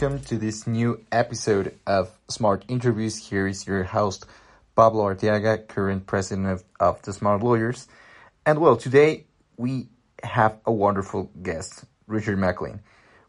Welcome 0.00 0.24
to 0.28 0.38
this 0.38 0.66
new 0.66 1.04
episode 1.12 1.78
of 1.86 2.10
Smart 2.26 2.64
Interviews. 2.68 3.18
Here 3.18 3.46
is 3.46 3.66
your 3.66 3.84
host, 3.84 4.24
Pablo 4.74 5.04
Arteaga, 5.04 5.68
current 5.68 6.06
president 6.06 6.48
of, 6.48 6.64
of 6.80 7.02
the 7.02 7.12
Smart 7.12 7.42
Lawyers. 7.42 7.86
And 8.46 8.60
well, 8.60 8.78
today 8.78 9.26
we 9.58 9.88
have 10.22 10.56
a 10.64 10.72
wonderful 10.72 11.30
guest, 11.42 11.84
Richard 12.06 12.38
Macklin, 12.38 12.80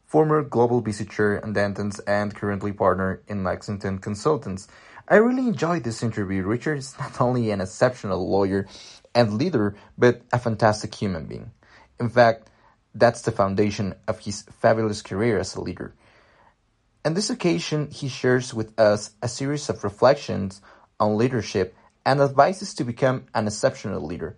former 0.05 0.43
global 0.43 0.81
BC 0.81 1.09
chair 1.09 1.35
and 1.35 1.53
Dentons 1.53 1.99
and 2.07 2.33
currently 2.33 2.71
partner 2.71 3.21
in 3.27 3.43
Lexington 3.43 3.97
Consultants. 3.97 4.69
I 5.09 5.17
really 5.17 5.49
enjoyed 5.49 5.83
this 5.83 6.01
interview. 6.01 6.43
Richard 6.43 6.77
is 6.77 6.97
not 6.97 7.19
only 7.19 7.51
an 7.51 7.59
exceptional 7.59 8.29
lawyer 8.29 8.65
and 9.13 9.33
leader, 9.33 9.75
but 9.97 10.21
a 10.31 10.39
fantastic 10.39 10.95
human 10.95 11.25
being. 11.25 11.51
In 11.99 12.07
fact, 12.07 12.49
that's 12.95 13.23
the 13.23 13.33
foundation 13.33 13.93
of 14.07 14.19
his 14.19 14.43
fabulous 14.43 15.01
career 15.01 15.37
as 15.37 15.53
a 15.55 15.61
leader. 15.61 15.93
On 17.03 17.15
this 17.15 17.31
occasion, 17.31 17.89
he 17.89 18.07
shares 18.07 18.53
with 18.53 18.79
us 18.79 19.11
a 19.23 19.27
series 19.27 19.69
of 19.69 19.83
reflections 19.83 20.61
on 20.99 21.17
leadership 21.17 21.75
and 22.05 22.21
advices 22.21 22.75
to 22.75 22.83
become 22.83 23.25
an 23.33 23.47
exceptional 23.47 24.05
leader. 24.05 24.37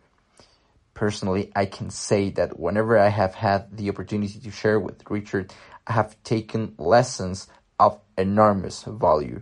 Personally, 0.93 1.51
I 1.55 1.65
can 1.65 1.89
say 1.89 2.29
that 2.31 2.57
whenever 2.57 2.97
I 2.97 3.09
have 3.09 3.35
had 3.35 3.75
the 3.75 3.89
opportunity 3.89 4.39
to 4.39 4.51
share 4.51 4.79
with 4.79 5.03
Richard, 5.09 5.53
I 5.85 5.93
have 5.93 6.15
taken 6.23 6.75
lessons 6.77 7.47
of 7.79 7.99
enormous 8.17 8.83
value. 8.83 9.41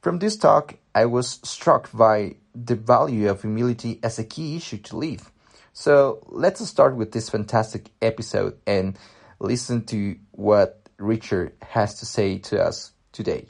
From 0.00 0.18
this 0.18 0.36
talk, 0.36 0.78
I 0.96 1.06
was 1.06 1.38
struck 1.44 1.92
by 1.92 2.36
the 2.56 2.74
value 2.74 3.30
of 3.30 3.42
humility 3.42 4.00
as 4.02 4.18
a 4.18 4.24
key 4.24 4.56
issue 4.56 4.78
to 4.78 4.96
live. 4.96 5.30
So 5.72 6.24
let's 6.26 6.66
start 6.68 6.96
with 6.96 7.12
this 7.12 7.30
fantastic 7.30 7.90
episode 8.00 8.58
and 8.66 8.98
listen 9.38 9.84
to 9.86 10.16
what 10.32 10.81
Richard 11.02 11.52
has 11.60 11.98
to 12.00 12.06
say 12.06 12.38
to 12.38 12.62
us 12.62 12.92
today. 13.12 13.48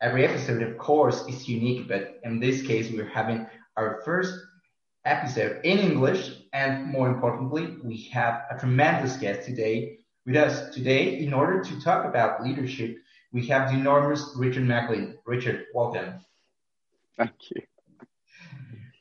Every 0.00 0.26
episode, 0.26 0.62
of 0.62 0.78
course, 0.78 1.26
is 1.26 1.48
unique, 1.48 1.88
but 1.88 2.20
in 2.22 2.40
this 2.40 2.62
case, 2.62 2.90
we're 2.90 3.08
having 3.08 3.46
our 3.76 4.00
first 4.04 4.34
episode 5.04 5.60
in 5.64 5.78
English, 5.78 6.32
and 6.52 6.86
more 6.86 7.08
importantly, 7.08 7.76
we 7.82 8.02
have 8.12 8.42
a 8.50 8.58
tremendous 8.58 9.16
guest 9.16 9.46
today 9.46 9.98
with 10.26 10.36
us. 10.36 10.74
Today, 10.74 11.18
in 11.18 11.32
order 11.32 11.62
to 11.62 11.80
talk 11.80 12.04
about 12.04 12.42
leadership, 12.42 12.98
we 13.32 13.46
have 13.46 13.70
the 13.70 13.78
enormous 13.78 14.32
Richard 14.36 14.64
Macklin. 14.64 15.18
Richard, 15.24 15.66
welcome. 15.74 16.14
Thank 17.16 17.32
you. 17.50 17.62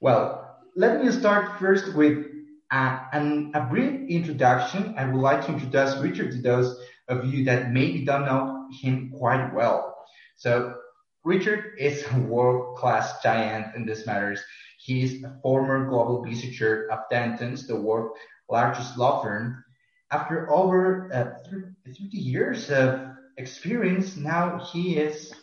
Well, 0.01 0.57
let 0.75 1.03
me 1.03 1.11
start 1.11 1.59
first 1.59 1.93
with 1.95 2.25
uh, 2.71 2.99
an, 3.13 3.51
a 3.53 3.61
brief 3.61 4.09
introduction. 4.09 4.93
I 4.97 5.05
would 5.05 5.21
like 5.21 5.45
to 5.45 5.53
introduce 5.53 5.97
Richard 5.97 6.31
to 6.31 6.41
those 6.41 6.79
of 7.07 7.25
you 7.25 7.43
that 7.45 7.71
maybe 7.71 8.05
don't 8.05 8.25
know 8.25 8.67
him 8.81 9.11
quite 9.17 9.53
well. 9.53 9.95
So, 10.35 10.75
Richard 11.23 11.75
is 11.77 12.05
a 12.11 12.19
world-class 12.19 13.21
giant 13.21 13.75
in 13.75 13.85
this 13.85 14.05
matters. 14.05 14.41
He 14.77 15.03
is 15.03 15.23
a 15.23 15.37
former 15.41 15.89
global 15.89 16.25
chair 16.31 16.89
of 16.91 16.99
Dentons, 17.11 17.67
the 17.67 17.75
world's 17.75 18.17
largest 18.49 18.97
law 18.97 19.21
firm. 19.21 19.63
After 20.11 20.49
over 20.49 21.11
uh, 21.13 21.49
30 21.85 22.17
years 22.17 22.71
of 22.71 23.11
experience, 23.37 24.15
now 24.15 24.59
he 24.71 24.97
is 24.97 25.33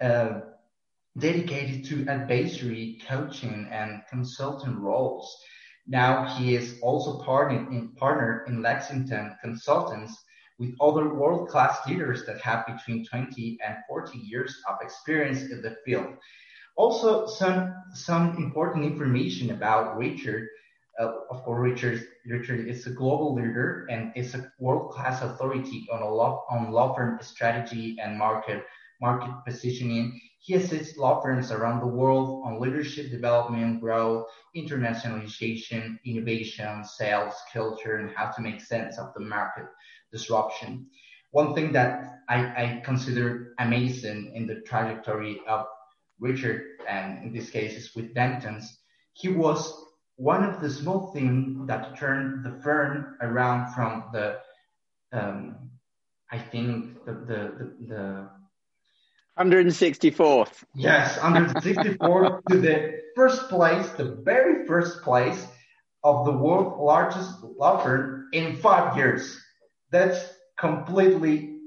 uh, 0.00 0.40
dedicated 1.18 1.84
to 1.86 2.08
advisory, 2.08 3.00
coaching, 3.06 3.68
and 3.70 4.02
consulting 4.08 4.76
roles. 4.78 5.36
Now 5.92 6.24
he 6.24 6.56
is 6.56 6.78
also 6.80 7.18
partnered 7.18 7.70
in, 7.70 7.90
partner 7.96 8.46
in 8.48 8.62
Lexington 8.62 9.36
Consultants 9.42 10.24
with 10.58 10.74
other 10.80 11.12
world-class 11.12 11.86
leaders 11.86 12.24
that 12.24 12.40
have 12.40 12.66
between 12.66 13.04
20 13.04 13.58
and 13.62 13.76
40 13.86 14.18
years 14.18 14.56
of 14.70 14.78
experience 14.80 15.42
in 15.42 15.60
the 15.60 15.76
field. 15.84 16.06
Also, 16.76 17.26
some 17.26 17.74
some 17.92 18.38
important 18.38 18.86
information 18.86 19.50
about 19.50 19.98
Richard. 19.98 20.48
Uh, 20.98 21.12
of 21.30 21.42
course, 21.44 21.60
Richard 21.60 22.02
Richard 22.24 22.66
is 22.66 22.86
a 22.86 22.90
global 22.90 23.34
leader 23.34 23.86
and 23.90 24.12
is 24.16 24.34
a 24.34 24.50
world-class 24.58 25.20
authority 25.20 25.86
on 25.92 26.00
a 26.00 26.08
law 26.08 26.46
on 26.48 26.72
law 26.72 26.94
firm 26.94 27.18
strategy 27.20 27.98
and 28.02 28.18
market 28.18 28.64
market 29.02 29.34
positioning. 29.44 30.18
He 30.38 30.54
assists 30.54 30.96
law 30.96 31.20
firms 31.20 31.52
around 31.52 31.80
the 31.80 31.94
world 32.00 32.44
on 32.46 32.60
leadership 32.60 33.10
development, 33.10 33.80
growth, 33.80 34.26
internationalization, 34.56 35.98
innovation, 36.06 36.84
sales, 36.84 37.34
culture, 37.52 37.96
and 37.96 38.10
how 38.16 38.30
to 38.30 38.40
make 38.40 38.60
sense 38.60 38.98
of 38.98 39.12
the 39.14 39.20
market 39.20 39.66
disruption. 40.10 40.86
One 41.32 41.54
thing 41.54 41.72
that 41.72 42.20
I, 42.28 42.38
I 42.38 42.82
consider 42.84 43.54
amazing 43.58 44.32
in 44.34 44.46
the 44.46 44.60
trajectory 44.66 45.40
of 45.48 45.66
Richard, 46.20 46.62
and 46.88 47.24
in 47.24 47.32
this 47.32 47.50
case 47.50 47.76
is 47.76 47.94
with 47.96 48.14
Dentons, 48.14 48.64
he 49.14 49.28
was 49.28 49.72
one 50.16 50.44
of 50.44 50.60
the 50.60 50.70
small 50.70 51.12
things 51.12 51.66
that 51.66 51.98
turned 51.98 52.44
the 52.44 52.62
firm 52.62 53.16
around 53.20 53.72
from 53.74 54.04
the, 54.12 54.38
um, 55.12 55.70
I 56.30 56.38
think 56.38 57.04
the, 57.04 57.12
the, 57.12 57.40
the, 57.58 57.86
the 57.88 58.28
164th. 59.38 60.64
Yes, 60.74 61.18
164th 61.18 62.40
to 62.50 62.60
the 62.60 63.00
first 63.14 63.48
place, 63.48 63.88
the 63.90 64.16
very 64.24 64.66
first 64.66 65.02
place 65.02 65.46
of 66.04 66.26
the 66.26 66.32
world's 66.32 66.76
largest 66.78 67.42
law 67.42 67.82
firm 67.82 68.28
in 68.32 68.56
five 68.56 68.96
years. 68.96 69.38
That's 69.90 70.18
completely 70.58 71.58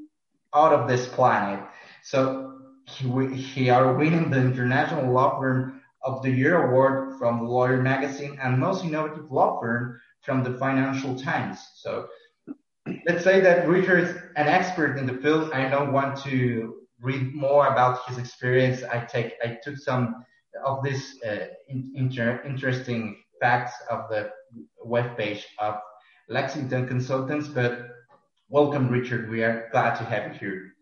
out 0.53 0.73
of 0.73 0.87
this 0.87 1.07
planet. 1.07 1.63
So 2.03 2.59
he, 2.87 3.35
he 3.35 3.69
are 3.69 3.93
winning 3.93 4.29
the 4.29 4.39
International 4.39 5.11
Law 5.11 5.39
Firm 5.39 5.81
of 6.03 6.21
the 6.21 6.29
Year 6.29 6.67
award 6.67 7.17
from 7.17 7.39
the 7.39 7.45
Lawyer 7.45 7.81
Magazine 7.81 8.37
and 8.41 8.59
most 8.59 8.85
innovative 8.85 9.31
law 9.31 9.59
firm 9.59 9.99
from 10.21 10.43
the 10.43 10.53
Financial 10.57 11.19
Times. 11.19 11.59
So 11.75 12.07
let's 13.07 13.23
say 13.23 13.41
that 13.41 13.67
Richard 13.67 14.03
is 14.03 14.15
an 14.35 14.47
expert 14.47 14.97
in 14.97 15.07
the 15.07 15.15
field. 15.15 15.51
I 15.51 15.69
don't 15.69 15.91
want 15.91 16.17
to 16.23 16.84
read 17.01 17.33
more 17.33 17.67
about 17.67 18.05
his 18.07 18.17
experience. 18.17 18.83
I 18.83 18.99
take 19.05 19.33
I 19.43 19.57
took 19.63 19.77
some 19.77 20.25
of 20.63 20.83
these 20.83 21.19
uh, 21.23 21.47
inter 21.69 22.41
interesting 22.45 23.17
facts 23.39 23.73
of 23.89 24.09
the 24.09 24.31
web 24.83 25.17
page 25.17 25.45
of 25.59 25.75
Lexington 26.29 26.87
Consultants. 26.87 27.47
But 27.47 27.87
welcome, 28.49 28.89
Richard. 28.89 29.29
We 29.29 29.43
are 29.43 29.69
glad 29.71 29.95
to 29.95 30.03
have 30.05 30.33
you 30.33 30.39
here. 30.39 30.75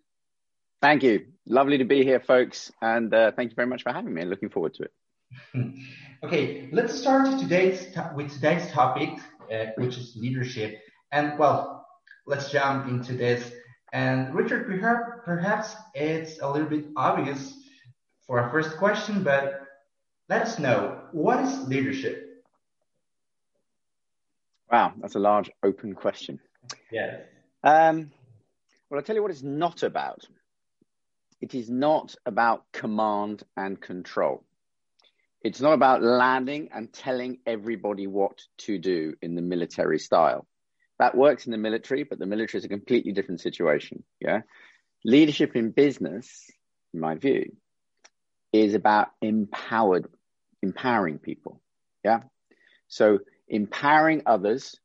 Thank 0.82 1.04
you. 1.04 1.28
Lovely 1.46 1.78
to 1.78 1.86
be 1.86 2.04
here, 2.04 2.20
folks, 2.20 2.72
and 2.82 3.14
uh, 3.14 3.32
thank 3.32 3.50
you 3.52 3.56
very 3.56 3.68
much 3.68 3.84
for 3.84 3.92
having 3.92 4.14
me. 4.14 4.24
Looking 4.24 4.50
forward 4.50 4.74
to 4.76 4.84
it. 4.84 4.92
okay, 6.24 6.70
let's 6.72 6.94
start 6.94 7.40
today's 7.40 7.88
with 8.16 8.32
today's 8.32 8.70
topic, 8.72 9.10
uh, 9.52 9.66
which 9.78 9.98
is 9.98 10.16
leadership. 10.16 10.80
And 11.12 11.38
well, 11.38 11.86
let's 12.26 12.52
jump 12.52 12.88
into 12.88 13.14
this. 13.14 13.52
And 13.94 14.34
Richard, 14.34 14.66
perhaps 15.24 15.76
it's 15.94 16.42
a 16.42 16.52
little 16.52 16.68
bit 16.68 16.88
obvious 16.96 17.54
for 18.26 18.40
our 18.40 18.50
first 18.50 18.78
question, 18.78 19.24
but 19.24 19.68
let 20.30 20.42
us 20.42 20.58
know 20.58 21.00
what 21.12 21.40
is 21.44 21.68
leadership? 21.68 22.44
Wow, 24.72 24.94
that's 24.98 25.14
a 25.14 25.20
large 25.20 25.52
open 25.62 25.94
question. 25.94 26.40
Yes. 26.92 27.22
Um, 27.64 28.10
well, 28.90 29.00
I'll 29.00 29.04
tell 29.04 29.16
you 29.16 29.22
what 29.22 29.30
it's 29.30 29.44
not 29.44 29.84
about. 29.84 30.26
It 31.40 31.54
is 31.54 31.70
not 31.70 32.16
about 32.26 32.64
command 32.72 33.44
and 33.56 33.80
control. 33.80 34.44
It's 35.44 35.62
not 35.62 35.74
about 35.74 36.02
landing 36.02 36.70
and 36.74 36.92
telling 36.92 37.40
everybody 37.46 38.08
what 38.08 38.42
to 38.60 38.80
do 38.80 39.14
in 39.22 39.36
the 39.36 39.42
military 39.44 40.00
style. 40.00 40.48
That 41.00 41.16
works 41.16 41.46
in 41.46 41.52
the 41.52 41.58
military, 41.58 42.04
but 42.04 42.20
the 42.20 42.26
military 42.26 42.60
is 42.60 42.66
a 42.66 42.70
completely 42.70 43.12
different 43.12 43.42
situation. 43.42 44.04
Yeah. 44.20 44.42
Leadership 45.04 45.56
in 45.56 45.72
business, 45.72 46.50
in 46.94 47.00
my 47.00 47.16
view, 47.16 47.56
is 48.52 48.74
about 48.74 49.10
empowered, 49.22 50.08
empowering 50.62 51.18
people. 51.20 51.62
Yeah. 52.04 52.22
So 52.88 53.20
empowering 53.48 54.22
others 54.26 54.76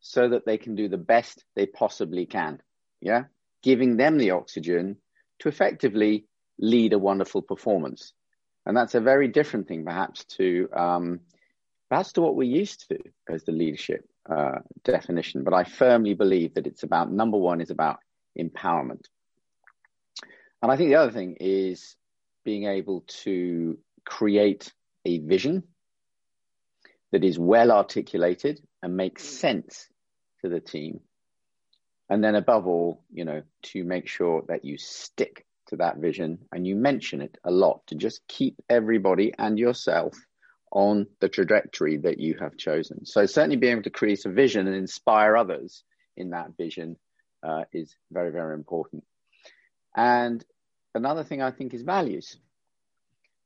so 0.00 0.30
that 0.30 0.46
they 0.46 0.56
can 0.56 0.74
do 0.74 0.88
the 0.88 0.96
best 0.96 1.44
they 1.54 1.66
possibly 1.66 2.26
can. 2.26 2.60
Yeah. 3.00 3.24
Giving 3.62 3.96
them 3.96 4.16
the 4.16 4.30
oxygen 4.30 4.96
to 5.40 5.48
effectively 5.48 6.24
lead 6.58 6.94
a 6.94 6.98
wonderful 6.98 7.42
performance. 7.42 8.12
And 8.64 8.76
that's 8.76 8.94
a 8.94 9.00
very 9.00 9.28
different 9.28 9.68
thing, 9.68 9.84
perhaps, 9.84 10.24
to 10.36 10.68
um, 10.74 11.20
perhaps 11.88 12.12
to 12.12 12.20
what 12.22 12.36
we're 12.36 12.44
used 12.44 12.88
to 12.88 12.98
as 13.28 13.44
the 13.44 13.52
leadership 13.52 14.09
uh, 14.30 14.60
definition. 14.84 15.44
But 15.44 15.54
I 15.54 15.64
firmly 15.64 16.14
believe 16.14 16.54
that 16.54 16.66
it's 16.66 16.82
about 16.82 17.12
number 17.12 17.36
one 17.36 17.60
is 17.60 17.70
about 17.70 17.98
empowerment. 18.38 19.04
And 20.62 20.70
I 20.70 20.76
think 20.76 20.90
the 20.90 20.96
other 20.96 21.12
thing 21.12 21.36
is 21.40 21.96
being 22.44 22.64
able 22.64 23.04
to 23.24 23.78
create 24.04 24.72
a 25.04 25.18
vision 25.18 25.64
that 27.12 27.24
is 27.24 27.38
well 27.38 27.72
articulated 27.72 28.60
and 28.82 28.96
makes 28.96 29.24
sense 29.24 29.88
to 30.42 30.48
the 30.48 30.60
team. 30.60 31.00
And 32.08 32.22
then 32.22 32.34
above 32.34 32.66
all, 32.66 33.02
you 33.12 33.24
know, 33.24 33.42
to 33.62 33.84
make 33.84 34.08
sure 34.08 34.42
that 34.48 34.64
you 34.64 34.78
stick 34.78 35.46
to 35.68 35.76
that 35.76 35.98
vision 35.98 36.38
and 36.52 36.66
you 36.66 36.74
mention 36.76 37.20
it 37.20 37.38
a 37.44 37.50
lot 37.50 37.86
to 37.86 37.94
just 37.94 38.20
keep 38.28 38.56
everybody 38.68 39.32
and 39.38 39.58
yourself 39.58 40.14
on 40.70 41.06
the 41.20 41.28
trajectory 41.28 41.96
that 41.98 42.18
you 42.18 42.36
have 42.40 42.56
chosen. 42.56 43.04
So 43.04 43.26
certainly 43.26 43.56
being 43.56 43.72
able 43.72 43.82
to 43.82 43.90
create 43.90 44.24
a 44.24 44.30
vision 44.30 44.66
and 44.66 44.76
inspire 44.76 45.36
others 45.36 45.82
in 46.16 46.30
that 46.30 46.56
vision 46.56 46.96
uh, 47.42 47.64
is 47.72 47.94
very, 48.10 48.30
very 48.30 48.54
important. 48.54 49.04
And 49.96 50.44
another 50.94 51.24
thing 51.24 51.42
I 51.42 51.50
think 51.50 51.74
is 51.74 51.82
values. 51.82 52.36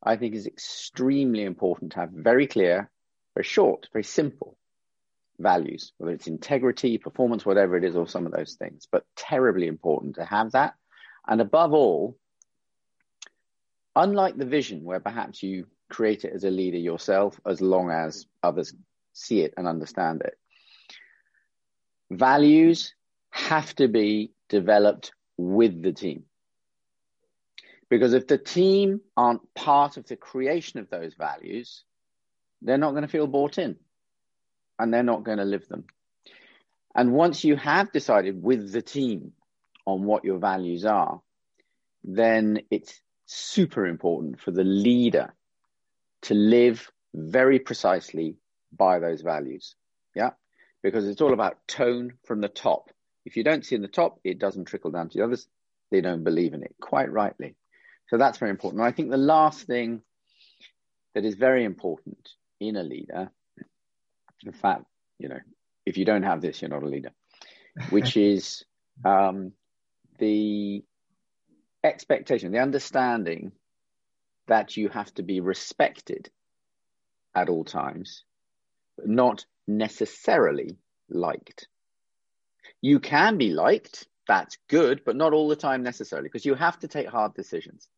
I 0.03 0.17
think 0.17 0.35
is 0.35 0.47
extremely 0.47 1.45
important 1.45 1.93
to 1.93 2.01
have 2.01 2.11
very 2.11 2.47
clear, 2.47 2.91
very 3.35 3.45
short, 3.45 3.89
very 3.93 4.05
simple 4.05 4.59
values, 5.39 5.93
whether 5.97 6.13
it's 6.13 6.27
integrity, 6.27 6.99
performance, 6.99 7.47
whatever 7.47 7.77
it 7.77 7.85
is, 7.85 7.97
or 7.97 8.07
some 8.07 8.27
of 8.27 8.33
those 8.33 8.55
things, 8.55 8.87
but 8.91 9.05
terribly 9.17 9.67
important 9.67 10.17
to 10.17 10.25
have 10.25 10.53
that. 10.53 10.75
And 11.27 11.41
above 11.41 11.73
all, 11.73 12.19
unlike 13.97 14.37
the 14.37 14.45
vision 14.45 14.85
where 14.85 15.01
perhaps 15.01 15.43
you 15.43 15.67
create 15.95 16.25
it 16.25 16.33
as 16.35 16.43
a 16.43 16.51
leader 16.51 16.79
yourself, 16.79 17.41
as 17.47 17.61
long 17.61 17.89
as 17.91 18.27
others 18.43 18.75
see 19.13 19.43
it 19.43 19.55
and 19.57 19.69
understand 19.69 20.23
it, 20.23 20.37
values 22.11 22.95
have 23.31 23.73
to 23.77 23.87
be 23.87 24.33
developed 24.49 25.13
with 25.37 25.83
the 25.83 25.93
team. 25.93 26.25
Because 27.89 28.13
if 28.13 28.27
the 28.27 28.39
team 28.39 29.03
aren't 29.17 29.55
part 29.55 29.97
of 29.97 30.07
the 30.09 30.17
creation 30.17 30.81
of 30.81 30.91
those 30.91 31.15
values, 31.15 31.85
they're 32.61 32.79
not 32.79 32.91
going 32.91 33.03
to 33.03 33.09
feel 33.17 33.29
bought 33.29 33.59
in 33.59 33.77
and 34.81 34.93
they're 34.93 35.05
not 35.05 35.23
going 35.23 35.39
to 35.39 35.45
live 35.45 35.69
them. 35.69 35.85
And 36.93 37.13
once 37.13 37.45
you 37.45 37.55
have 37.55 37.93
decided 37.93 38.43
with 38.43 38.73
the 38.73 38.83
team 38.83 39.33
on 39.87 40.03
what 40.05 40.25
your 40.25 40.39
values 40.39 40.85
are, 40.85 41.21
then 42.03 42.63
it's 42.71 43.01
super 43.27 43.87
important 43.87 44.41
for 44.41 44.51
the 44.51 44.65
leader 44.65 45.33
to 46.25 46.35
live 46.35 46.91
very 47.15 47.59
precisely 47.59 48.37
by 48.77 48.99
those 48.99 49.23
values. 49.23 49.75
Yeah. 50.15 50.31
Because 50.83 51.07
it's 51.07 51.21
all 51.21 51.33
about 51.33 51.67
tone 51.67 52.15
from 52.25 52.41
the 52.41 52.49
top. 52.49 52.91
If 53.25 53.37
you 53.37 53.45
don't 53.45 53.65
see 53.65 53.75
in 53.75 53.83
the 53.83 53.89
top, 53.89 54.19
it 54.25 54.39
doesn't 54.39 54.67
trickle 54.67 54.91
down 54.91 55.09
to 55.09 55.19
the 55.19 55.25
others. 55.25 55.47
They 55.91 56.01
don't 56.01 56.25
believe 56.25 56.55
in 56.55 56.63
it 56.63 56.75
quite 56.81 57.11
rightly. 57.11 57.57
So 58.09 58.19
that's 58.19 58.39
very 58.39 58.51
important. 58.51 58.81
And 58.81 58.89
I 58.89 58.93
think 58.93 59.11
the 59.11 59.17
last 59.17 59.67
thing 59.67 60.03
that 61.15 61.25
is 61.25 61.35
very 61.37 61.65
important 61.65 62.29
in 62.61 62.77
a 62.77 62.83
leader, 62.83 63.31
in 64.45 64.53
fact, 64.53 64.85
you 65.19 65.29
know, 65.29 65.39
if 65.87 65.97
you 65.97 66.05
don't 66.05 66.23
have 66.23 66.41
this, 66.41 66.61
you're 66.61 66.69
not 66.71 66.83
a 66.83 66.89
leader, 66.89 67.13
which 67.91 68.17
is 68.17 68.65
um, 69.05 69.53
the 70.19 70.85
expectation, 71.83 72.53
the 72.53 72.59
understanding 72.59 73.53
that 74.47 74.77
you 74.77 74.89
have 74.89 75.13
to 75.15 75.23
be 75.23 75.41
respected 75.41 76.31
at 77.35 77.49
all 77.49 77.65
times, 77.65 78.25
but 78.97 79.09
not 79.09 79.47
necessarily 79.67 80.77
liked. 81.09 81.69
You 82.81 83.01
can 83.01 83.39
be 83.39 83.51
liked, 83.51 84.07
that's 84.29 84.59
good, 84.69 85.03
but 85.05 85.17
not 85.17 85.33
all 85.33 85.49
the 85.49 85.57
time 85.57 85.83
necessarily, 85.83 86.29
because 86.29 86.47
you 86.47 86.55
have 86.55 86.79
to 86.81 86.89
take 86.89 87.09
hard 87.09 87.35
decisions. 87.35 87.89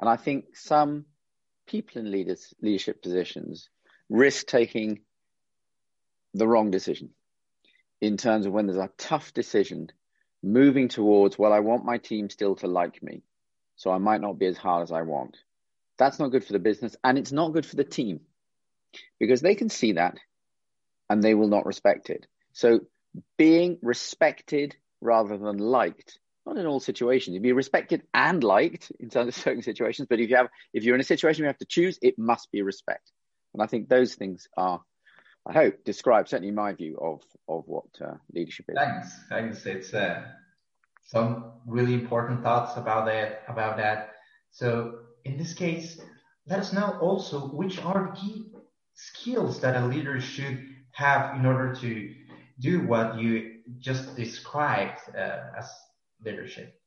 And 0.00 0.08
I 0.08 0.16
think 0.16 0.56
some 0.56 1.06
people 1.66 2.00
in 2.00 2.10
leaders, 2.10 2.52
leadership 2.60 3.02
positions 3.02 3.68
risk 4.08 4.46
taking 4.46 5.00
the 6.34 6.46
wrong 6.46 6.70
decision 6.70 7.10
in 8.00 8.16
terms 8.16 8.46
of 8.46 8.52
when 8.52 8.66
there's 8.66 8.78
a 8.78 8.90
tough 8.98 9.32
decision 9.32 9.90
moving 10.42 10.88
towards, 10.88 11.38
well, 11.38 11.52
I 11.52 11.60
want 11.60 11.84
my 11.84 11.98
team 11.98 12.28
still 12.28 12.56
to 12.56 12.66
like 12.66 13.02
me. 13.02 13.22
So 13.76 13.90
I 13.90 13.98
might 13.98 14.20
not 14.20 14.38
be 14.38 14.46
as 14.46 14.56
hard 14.56 14.82
as 14.82 14.92
I 14.92 15.02
want. 15.02 15.36
That's 15.98 16.18
not 16.18 16.30
good 16.30 16.44
for 16.44 16.52
the 16.52 16.58
business 16.58 16.96
and 17.04 17.18
it's 17.18 17.32
not 17.32 17.52
good 17.52 17.66
for 17.66 17.76
the 17.76 17.84
team 17.84 18.20
because 19.18 19.40
they 19.40 19.54
can 19.54 19.68
see 19.68 19.92
that 19.92 20.18
and 21.08 21.22
they 21.22 21.34
will 21.34 21.48
not 21.48 21.66
respect 21.66 22.10
it. 22.10 22.26
So 22.52 22.80
being 23.36 23.78
respected 23.82 24.76
rather 25.00 25.36
than 25.36 25.58
liked, 25.58 26.18
not 26.46 26.56
in 26.56 26.66
all 26.66 26.80
situations. 26.80 27.34
You'd 27.34 27.42
be 27.42 27.52
respected 27.52 28.02
and 28.12 28.42
liked 28.42 28.92
in 28.98 29.10
certain 29.10 29.62
situations, 29.62 30.08
but 30.08 30.20
if 30.20 30.30
you 30.30 30.36
have 30.36 30.48
if 30.72 30.84
you're 30.84 30.94
in 30.94 31.00
a 31.00 31.04
situation 31.04 31.42
where 31.42 31.48
you 31.48 31.52
have 31.52 31.58
to 31.58 31.66
choose, 31.66 31.98
it 32.02 32.18
must 32.18 32.50
be 32.50 32.62
respect. 32.62 33.10
And 33.52 33.62
I 33.62 33.66
think 33.66 33.88
those 33.88 34.14
things 34.14 34.48
are 34.56 34.82
I 35.46 35.52
hope 35.52 35.84
describe 35.84 36.28
certainly 36.28 36.52
my 36.52 36.72
view 36.72 36.98
of 37.00 37.22
of 37.48 37.64
what 37.66 37.86
uh, 38.00 38.14
leadership 38.32 38.66
is. 38.68 38.76
Thanks, 38.76 39.20
thanks. 39.28 39.66
It's 39.66 39.94
uh, 39.94 40.24
some 41.04 41.52
really 41.66 41.94
important 41.94 42.42
thoughts 42.42 42.76
about 42.76 43.06
that. 43.06 43.44
About 43.48 43.76
that. 43.76 44.14
So 44.50 45.00
in 45.24 45.36
this 45.36 45.54
case, 45.54 46.00
let 46.46 46.60
us 46.60 46.72
know 46.72 46.98
also 47.00 47.48
which 47.48 47.78
are 47.82 48.10
the 48.10 48.20
key 48.20 48.52
skills 48.94 49.60
that 49.60 49.76
a 49.76 49.86
leader 49.86 50.20
should 50.20 50.58
have 50.92 51.36
in 51.36 51.46
order 51.46 51.74
to 51.74 52.14
do 52.60 52.86
what 52.86 53.18
you 53.18 53.60
just 53.78 54.16
described 54.16 55.00
uh, 55.16 55.58
as 55.58 55.70
leadership. 56.24 56.80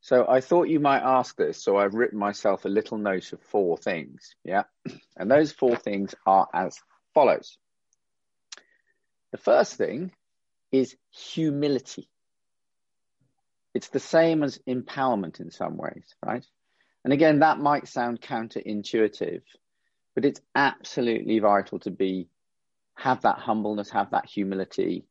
So 0.00 0.26
I 0.28 0.40
thought 0.40 0.68
you 0.68 0.80
might 0.80 1.02
ask 1.02 1.36
this, 1.36 1.62
so 1.62 1.76
I've 1.76 1.94
written 1.94 2.18
myself 2.18 2.64
a 2.64 2.68
little 2.68 2.98
note 2.98 3.32
of 3.32 3.40
four 3.40 3.76
things. 3.76 4.34
Yeah. 4.44 4.64
And 5.16 5.30
those 5.30 5.52
four 5.52 5.76
things 5.76 6.14
are 6.26 6.48
as 6.52 6.80
follows. 7.14 7.58
The 9.30 9.38
first 9.38 9.74
thing 9.74 10.10
is 10.72 10.96
humility. 11.10 12.08
It's 13.74 13.88
the 13.88 14.00
same 14.00 14.42
as 14.42 14.58
empowerment 14.68 15.40
in 15.40 15.50
some 15.50 15.76
ways, 15.76 16.14
right? 16.24 16.44
And 17.04 17.12
again, 17.12 17.40
that 17.40 17.58
might 17.58 17.88
sound 17.88 18.20
counterintuitive, 18.20 19.42
but 20.14 20.24
it's 20.24 20.40
absolutely 20.54 21.38
vital 21.38 21.78
to 21.80 21.90
be 21.90 22.28
have 22.94 23.22
that 23.22 23.38
humbleness, 23.38 23.90
have 23.90 24.10
that 24.10 24.26
humility, 24.26 25.06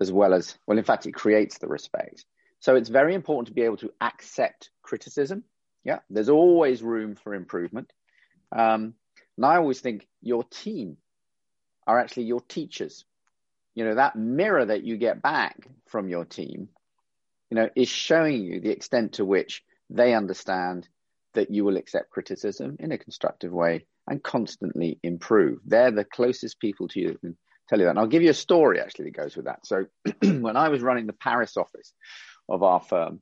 as 0.00 0.12
well 0.12 0.34
as 0.34 0.56
well. 0.66 0.78
In 0.78 0.84
fact, 0.84 1.06
it 1.06 1.12
creates 1.12 1.58
the 1.58 1.66
respect. 1.66 2.24
So 2.60 2.76
it's 2.76 2.88
very 2.88 3.14
important 3.14 3.48
to 3.48 3.54
be 3.54 3.62
able 3.62 3.78
to 3.78 3.92
accept 4.00 4.70
criticism. 4.82 5.44
Yeah, 5.84 6.00
there's 6.10 6.28
always 6.28 6.82
room 6.82 7.14
for 7.14 7.34
improvement. 7.34 7.92
Um, 8.52 8.94
and 9.36 9.46
I 9.46 9.56
always 9.56 9.80
think 9.80 10.06
your 10.20 10.44
team 10.44 10.96
are 11.86 11.98
actually 11.98 12.24
your 12.24 12.40
teachers. 12.40 13.04
You 13.74 13.84
know, 13.84 13.94
that 13.94 14.16
mirror 14.16 14.64
that 14.64 14.82
you 14.84 14.96
get 14.96 15.22
back 15.22 15.68
from 15.86 16.08
your 16.08 16.24
team, 16.24 16.68
you 17.50 17.56
know, 17.56 17.68
is 17.74 17.88
showing 17.88 18.42
you 18.42 18.60
the 18.60 18.70
extent 18.70 19.14
to 19.14 19.24
which 19.24 19.62
they 19.90 20.14
understand 20.14 20.88
that 21.34 21.50
you 21.50 21.64
will 21.64 21.76
accept 21.76 22.10
criticism 22.10 22.76
in 22.78 22.92
a 22.92 22.98
constructive 22.98 23.52
way 23.52 23.86
and 24.08 24.22
constantly 24.22 24.98
improve. 25.02 25.60
They're 25.64 25.90
the 25.90 26.04
closest 26.04 26.60
people 26.60 26.88
to 26.88 27.00
you 27.00 27.08
that 27.08 27.20
can 27.20 27.36
tell 27.68 27.78
you 27.78 27.84
that. 27.84 27.90
And 27.90 27.98
I'll 27.98 28.06
give 28.06 28.22
you 28.22 28.30
a 28.30 28.34
story 28.34 28.80
actually 28.80 29.06
that 29.06 29.16
goes 29.16 29.36
with 29.36 29.44
that. 29.44 29.66
So 29.66 29.86
when 30.22 30.56
I 30.56 30.68
was 30.68 30.82
running 30.82 31.06
the 31.06 31.12
Paris 31.12 31.56
office, 31.56 31.92
of 32.48 32.62
our 32.62 32.80
firm. 32.80 33.20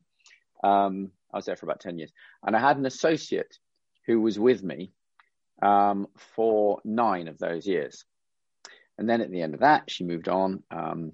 Um, 0.62 1.11
I 1.33 1.38
was 1.38 1.47
there 1.47 1.56
for 1.56 1.66
about 1.66 1.80
10 1.80 1.99
years. 1.99 2.12
And 2.45 2.56
I 2.56 2.61
had 2.61 2.76
an 2.76 2.87
associate 2.87 3.59
who 4.06 4.21
was 4.21 4.38
with 4.38 4.62
me 4.62 4.92
um, 5.62 6.06
for 6.35 6.80
nine 6.85 7.28
of 7.28 7.38
those 7.38 7.66
years. 7.66 8.04
And 8.99 9.09
then 9.09 9.21
at 9.21 9.30
the 9.30 9.42
end 9.42 9.54
of 9.54 9.61
that, 9.61 9.90
she 9.90 10.04
moved 10.04 10.28
on. 10.28 10.62
Um, 10.71 11.12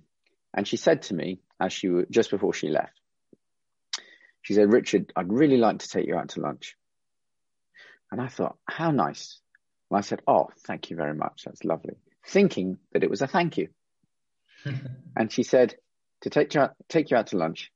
and 0.54 0.68
she 0.68 0.76
said 0.76 1.02
to 1.02 1.14
me, 1.14 1.40
as 1.58 1.72
she 1.72 1.88
just 2.10 2.30
before 2.30 2.52
she 2.52 2.68
left, 2.68 3.00
she 4.42 4.54
said, 4.54 4.72
Richard, 4.72 5.12
I'd 5.16 5.32
really 5.32 5.56
like 5.56 5.78
to 5.78 5.88
take 5.88 6.06
you 6.06 6.16
out 6.16 6.30
to 6.30 6.40
lunch. 6.40 6.76
And 8.10 8.20
I 8.20 8.26
thought, 8.26 8.58
how 8.68 8.90
nice. 8.90 9.40
And 9.90 9.98
I 9.98 10.00
said, 10.02 10.20
oh, 10.26 10.48
thank 10.66 10.90
you 10.90 10.96
very 10.96 11.14
much. 11.14 11.44
That's 11.44 11.64
lovely. 11.64 11.94
Thinking 12.26 12.78
that 12.92 13.04
it 13.04 13.10
was 13.10 13.22
a 13.22 13.26
thank 13.26 13.56
you. 13.56 13.68
and 15.16 15.32
she 15.32 15.44
said, 15.44 15.76
to 16.22 16.30
take 16.30 16.54
you, 16.54 16.60
out, 16.60 16.74
take 16.88 17.10
you 17.10 17.16
out 17.16 17.28
to 17.28 17.36
lunch, 17.36 17.70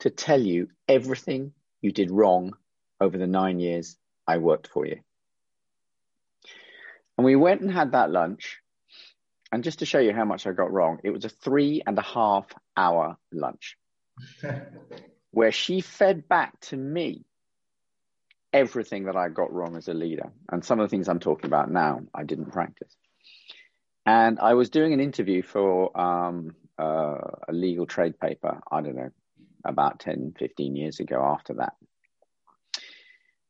to 0.00 0.10
tell 0.10 0.40
you 0.40 0.68
everything 0.88 1.52
you 1.80 1.92
did 1.92 2.10
wrong 2.10 2.54
over 3.00 3.18
the 3.18 3.26
nine 3.26 3.60
years 3.60 3.96
I 4.26 4.38
worked 4.38 4.68
for 4.68 4.86
you. 4.86 5.00
And 7.16 7.24
we 7.24 7.36
went 7.36 7.60
and 7.60 7.70
had 7.70 7.92
that 7.92 8.10
lunch. 8.10 8.58
And 9.52 9.62
just 9.62 9.78
to 9.78 9.86
show 9.86 10.00
you 10.00 10.12
how 10.12 10.24
much 10.24 10.46
I 10.46 10.52
got 10.52 10.72
wrong, 10.72 10.98
it 11.04 11.10
was 11.10 11.24
a 11.24 11.28
three 11.28 11.82
and 11.86 11.96
a 11.98 12.02
half 12.02 12.46
hour 12.76 13.16
lunch 13.32 13.76
where 15.36 15.52
she 15.52 15.82
fed 15.82 16.26
back 16.26 16.58
to 16.60 16.74
me 16.74 17.22
everything 18.54 19.04
that 19.04 19.16
I 19.16 19.28
got 19.28 19.52
wrong 19.52 19.76
as 19.76 19.86
a 19.86 19.92
leader. 19.92 20.32
And 20.50 20.64
some 20.64 20.80
of 20.80 20.88
the 20.88 20.88
things 20.88 21.10
I'm 21.10 21.20
talking 21.20 21.44
about 21.44 21.70
now, 21.70 22.00
I 22.14 22.24
didn't 22.24 22.52
practice. 22.52 22.96
And 24.06 24.38
I 24.40 24.54
was 24.54 24.70
doing 24.70 24.94
an 24.94 25.00
interview 25.00 25.42
for 25.42 25.94
um, 26.00 26.56
uh, 26.78 27.18
a 27.48 27.52
legal 27.52 27.84
trade 27.84 28.18
paper, 28.18 28.62
I 28.72 28.80
don't 28.80 28.96
know, 28.96 29.10
about 29.62 30.00
10, 30.00 30.36
15 30.38 30.74
years 30.74 31.00
ago 31.00 31.22
after 31.22 31.52
that. 31.58 31.74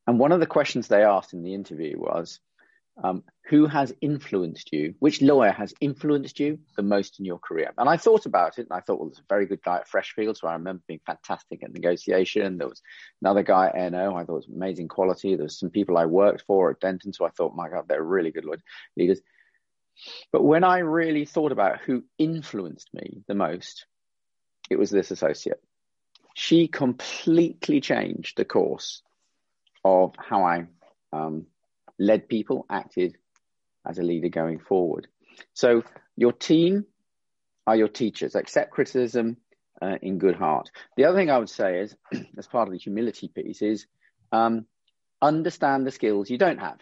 And 0.09 0.19
one 0.19 0.33
of 0.33 0.40
the 0.40 0.47
questions 0.47 0.88
they 0.88 1.05
asked 1.05 1.35
in 1.35 1.45
the 1.45 1.55
interview 1.55 2.00
was, 2.00 2.40
um, 3.00 3.23
who 3.48 3.66
has 3.66 3.94
influenced 4.00 4.72
you? 4.72 4.94
Which 4.98 5.22
lawyer 5.22 5.52
has 5.52 5.72
influenced 5.80 6.40
you 6.40 6.58
the 6.76 6.82
most 6.82 7.20
in 7.20 7.24
your 7.24 7.38
career? 7.38 7.72
And 7.78 7.88
I 7.88 7.96
thought 7.96 8.26
about 8.26 8.58
it 8.58 8.66
and 8.68 8.72
I 8.72 8.80
thought, 8.80 8.98
well, 8.98 9.08
there's 9.08 9.20
a 9.20 9.28
very 9.28 9.46
good 9.46 9.62
guy 9.62 9.76
at 9.76 9.88
Freshfields 9.88 10.40
who 10.40 10.48
I 10.48 10.54
remember 10.54 10.82
being 10.88 11.00
fantastic 11.06 11.62
at 11.62 11.72
negotiation. 11.72 12.58
There 12.58 12.68
was 12.68 12.82
another 13.22 13.44
guy 13.44 13.68
at 13.68 13.94
A&O 13.94 14.16
I 14.16 14.24
thought 14.24 14.34
was 14.34 14.48
amazing 14.48 14.88
quality. 14.88 15.36
There 15.36 15.44
was 15.44 15.58
some 15.58 15.70
people 15.70 15.96
I 15.96 16.06
worked 16.06 16.42
for 16.46 16.72
at 16.72 16.80
Denton, 16.80 17.12
so 17.12 17.24
I 17.24 17.30
thought, 17.30 17.54
my 17.54 17.68
God, 17.68 17.86
they're 17.88 18.02
really 18.02 18.32
good 18.32 18.46
leaders. 18.96 19.20
But 20.32 20.42
when 20.42 20.64
I 20.64 20.78
really 20.78 21.24
thought 21.24 21.52
about 21.52 21.80
who 21.80 22.02
influenced 22.18 22.92
me 22.92 23.22
the 23.28 23.34
most, 23.34 23.86
it 24.68 24.76
was 24.76 24.90
this 24.90 25.12
associate. 25.12 25.62
She 26.34 26.66
completely 26.66 27.80
changed 27.80 28.36
the 28.36 28.44
course 28.44 29.02
of 29.84 30.14
how 30.18 30.44
I 30.44 30.66
um, 31.12 31.46
led 31.96 32.28
people, 32.28 32.66
acted 32.68 33.16
as 33.88 33.99
a 33.99 34.02
leader 34.02 34.28
going 34.28 34.59
forward. 34.59 35.07
So 35.55 35.83
your 36.16 36.33
team 36.33 36.87
are 37.66 37.76
your 37.76 37.88
teachers. 37.88 38.35
Accept 38.35 38.71
criticism 38.71 39.37
uh, 39.81 39.99
in 40.02 40.19
good 40.19 40.37
heart. 40.37 40.71
The 40.97 41.05
other 41.05 41.19
thing 41.19 41.31
I 41.31 41.38
would 41.38 41.50
say 41.50 41.81
is, 41.81 41.97
as 42.38 42.47
part 42.47 42.69
of 42.69 42.73
the 42.73 42.78
humility 42.78 43.28
piece, 43.28 43.62
is 43.62 43.87
um, 44.33 44.66
understand 45.21 45.87
the 45.87 45.90
skills 45.90 46.31
you 46.31 46.38
don't 46.38 46.59
have 46.59 46.78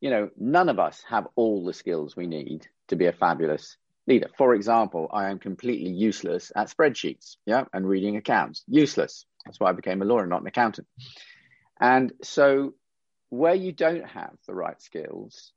you 0.00 0.10
know, 0.10 0.30
none 0.36 0.68
of 0.68 0.78
us 0.78 1.02
have 1.08 1.26
all 1.34 1.64
the 1.64 1.72
skills 1.72 2.16
we 2.16 2.26
need 2.26 2.66
to 2.88 2.96
be 2.96 3.06
a 3.06 3.12
fabulous 3.12 3.76
leader. 4.06 4.28
For 4.36 4.54
example, 4.54 5.08
I 5.12 5.30
am 5.30 5.38
completely 5.38 5.90
useless 5.90 6.52
at 6.54 6.68
spreadsheets, 6.68 7.36
yeah, 7.46 7.64
and 7.72 7.88
reading 7.88 8.16
accounts. 8.16 8.62
Useless. 8.68 9.26
That's 9.44 9.58
why 9.58 9.70
I 9.70 9.72
became 9.72 10.02
a 10.02 10.04
lawyer, 10.04 10.26
not 10.26 10.42
an 10.42 10.46
accountant. 10.46 10.86
And 11.80 12.12
so, 12.22 12.74
where 13.30 13.54
you 13.54 13.72
don't 13.72 14.06
have 14.06 14.34
the 14.46 14.54
right 14.54 14.80
skills, 14.80 15.52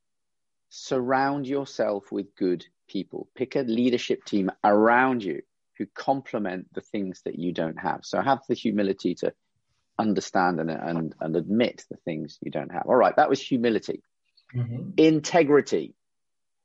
surround 0.71 1.45
yourself 1.45 2.11
with 2.11 2.35
good 2.35 2.65
people. 2.87 3.27
Pick 3.35 3.55
a 3.55 3.59
leadership 3.59 4.25
team 4.25 4.49
around 4.63 5.23
you 5.23 5.43
who 5.77 5.85
complement 5.85 6.73
the 6.73 6.81
things 6.81 7.21
that 7.25 7.37
you 7.37 7.51
don't 7.51 7.79
have. 7.79 7.99
So, 8.03 8.19
have 8.19 8.39
the 8.47 8.55
humility 8.55 9.13
to 9.15 9.33
understand 9.99 10.59
and, 10.59 10.71
and, 10.71 11.13
and 11.19 11.35
admit 11.35 11.85
the 11.91 11.97
things 11.97 12.39
you 12.41 12.49
don't 12.49 12.71
have. 12.71 12.87
All 12.87 12.95
right, 12.95 13.15
that 13.15 13.29
was 13.29 13.39
humility 13.39 14.01
mm-hmm. 14.55 14.91
integrity, 14.97 15.95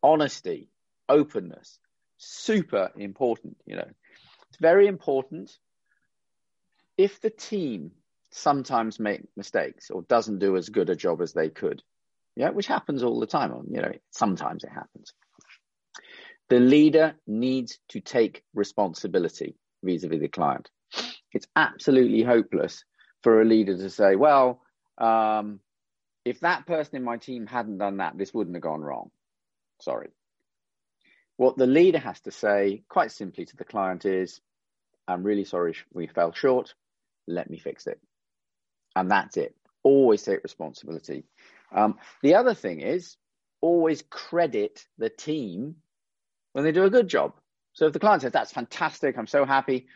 honesty, 0.02 0.68
openness. 1.08 1.78
Super 2.18 2.90
important, 2.96 3.56
you 3.66 3.76
know. 3.76 3.88
It's 4.48 4.58
very 4.58 4.86
important. 4.86 5.56
If 6.96 7.20
the 7.20 7.30
team 7.30 7.92
sometimes 8.30 8.98
make 8.98 9.22
mistakes 9.36 9.90
or 9.90 10.02
doesn't 10.02 10.38
do 10.38 10.56
as 10.56 10.68
good 10.68 10.90
a 10.90 10.96
job 10.96 11.20
as 11.20 11.32
they 11.32 11.50
could, 11.50 11.82
yeah, 12.36 12.50
which 12.50 12.66
happens 12.66 13.02
all 13.02 13.18
the 13.18 13.26
time, 13.26 13.52
you 13.70 13.80
know, 13.80 13.92
sometimes 14.10 14.62
it 14.62 14.70
happens. 14.70 15.12
The 16.48 16.60
leader 16.60 17.14
needs 17.26 17.78
to 17.88 18.00
take 18.00 18.44
responsibility 18.54 19.56
vis-a-vis 19.82 20.20
the 20.20 20.28
client. 20.28 20.70
It's 21.32 21.48
absolutely 21.56 22.22
hopeless 22.22 22.84
for 23.22 23.40
a 23.40 23.44
leader 23.44 23.76
to 23.76 23.90
say, 23.90 24.14
well, 24.14 24.62
um, 24.98 25.60
if 26.24 26.40
that 26.40 26.66
person 26.66 26.96
in 26.96 27.02
my 27.02 27.16
team 27.16 27.46
hadn't 27.46 27.78
done 27.78 27.96
that, 27.96 28.16
this 28.16 28.32
wouldn't 28.32 28.54
have 28.54 28.62
gone 28.62 28.82
wrong. 28.82 29.10
Sorry. 29.80 30.08
What 31.36 31.56
the 31.56 31.66
leader 31.66 31.98
has 31.98 32.20
to 32.20 32.30
say, 32.30 32.82
quite 32.88 33.12
simply 33.12 33.44
to 33.44 33.56
the 33.56 33.64
client, 33.64 34.04
is 34.04 34.40
I'm 35.08 35.22
really 35.22 35.44
sorry 35.44 35.74
we 35.92 36.06
fell 36.06 36.32
short. 36.32 36.74
Let 37.26 37.50
me 37.50 37.58
fix 37.58 37.86
it. 37.86 38.00
And 38.94 39.10
that's 39.10 39.36
it. 39.36 39.54
Always 39.86 40.22
take 40.24 40.42
responsibility. 40.42 41.22
Um, 41.72 41.94
the 42.20 42.34
other 42.34 42.54
thing 42.54 42.80
is 42.80 43.16
always 43.60 44.02
credit 44.10 44.84
the 44.98 45.08
team 45.08 45.76
when 46.54 46.64
they 46.64 46.72
do 46.72 46.84
a 46.84 46.90
good 46.90 47.06
job. 47.06 47.34
So 47.72 47.86
if 47.86 47.92
the 47.92 48.00
client 48.00 48.22
says, 48.22 48.32
That's 48.32 48.52
fantastic, 48.52 49.16
I'm 49.16 49.28
so 49.28 49.44
happy, 49.44 49.86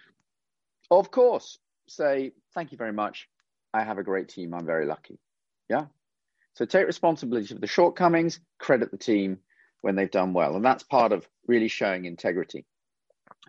of 0.92 1.10
course, 1.10 1.58
say, 1.88 2.30
Thank 2.54 2.70
you 2.70 2.78
very 2.78 2.92
much. 2.92 3.28
I 3.74 3.82
have 3.82 3.98
a 3.98 4.04
great 4.04 4.28
team. 4.28 4.54
I'm 4.54 4.66
very 4.66 4.86
lucky. 4.86 5.18
Yeah. 5.68 5.86
So 6.54 6.64
take 6.66 6.86
responsibility 6.86 7.52
for 7.52 7.60
the 7.60 7.66
shortcomings, 7.66 8.38
credit 8.60 8.92
the 8.92 8.98
team 8.98 9.38
when 9.80 9.96
they've 9.96 10.10
done 10.10 10.32
well. 10.32 10.54
And 10.54 10.64
that's 10.64 10.84
part 10.84 11.10
of 11.10 11.28
really 11.48 11.68
showing 11.68 12.04
integrity. 12.04 12.64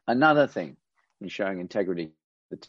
Another 0.08 0.48
thing 0.48 0.78
in 1.20 1.28
showing 1.28 1.60
integrity 1.60 2.08
to 2.08 2.58
the 2.58 2.68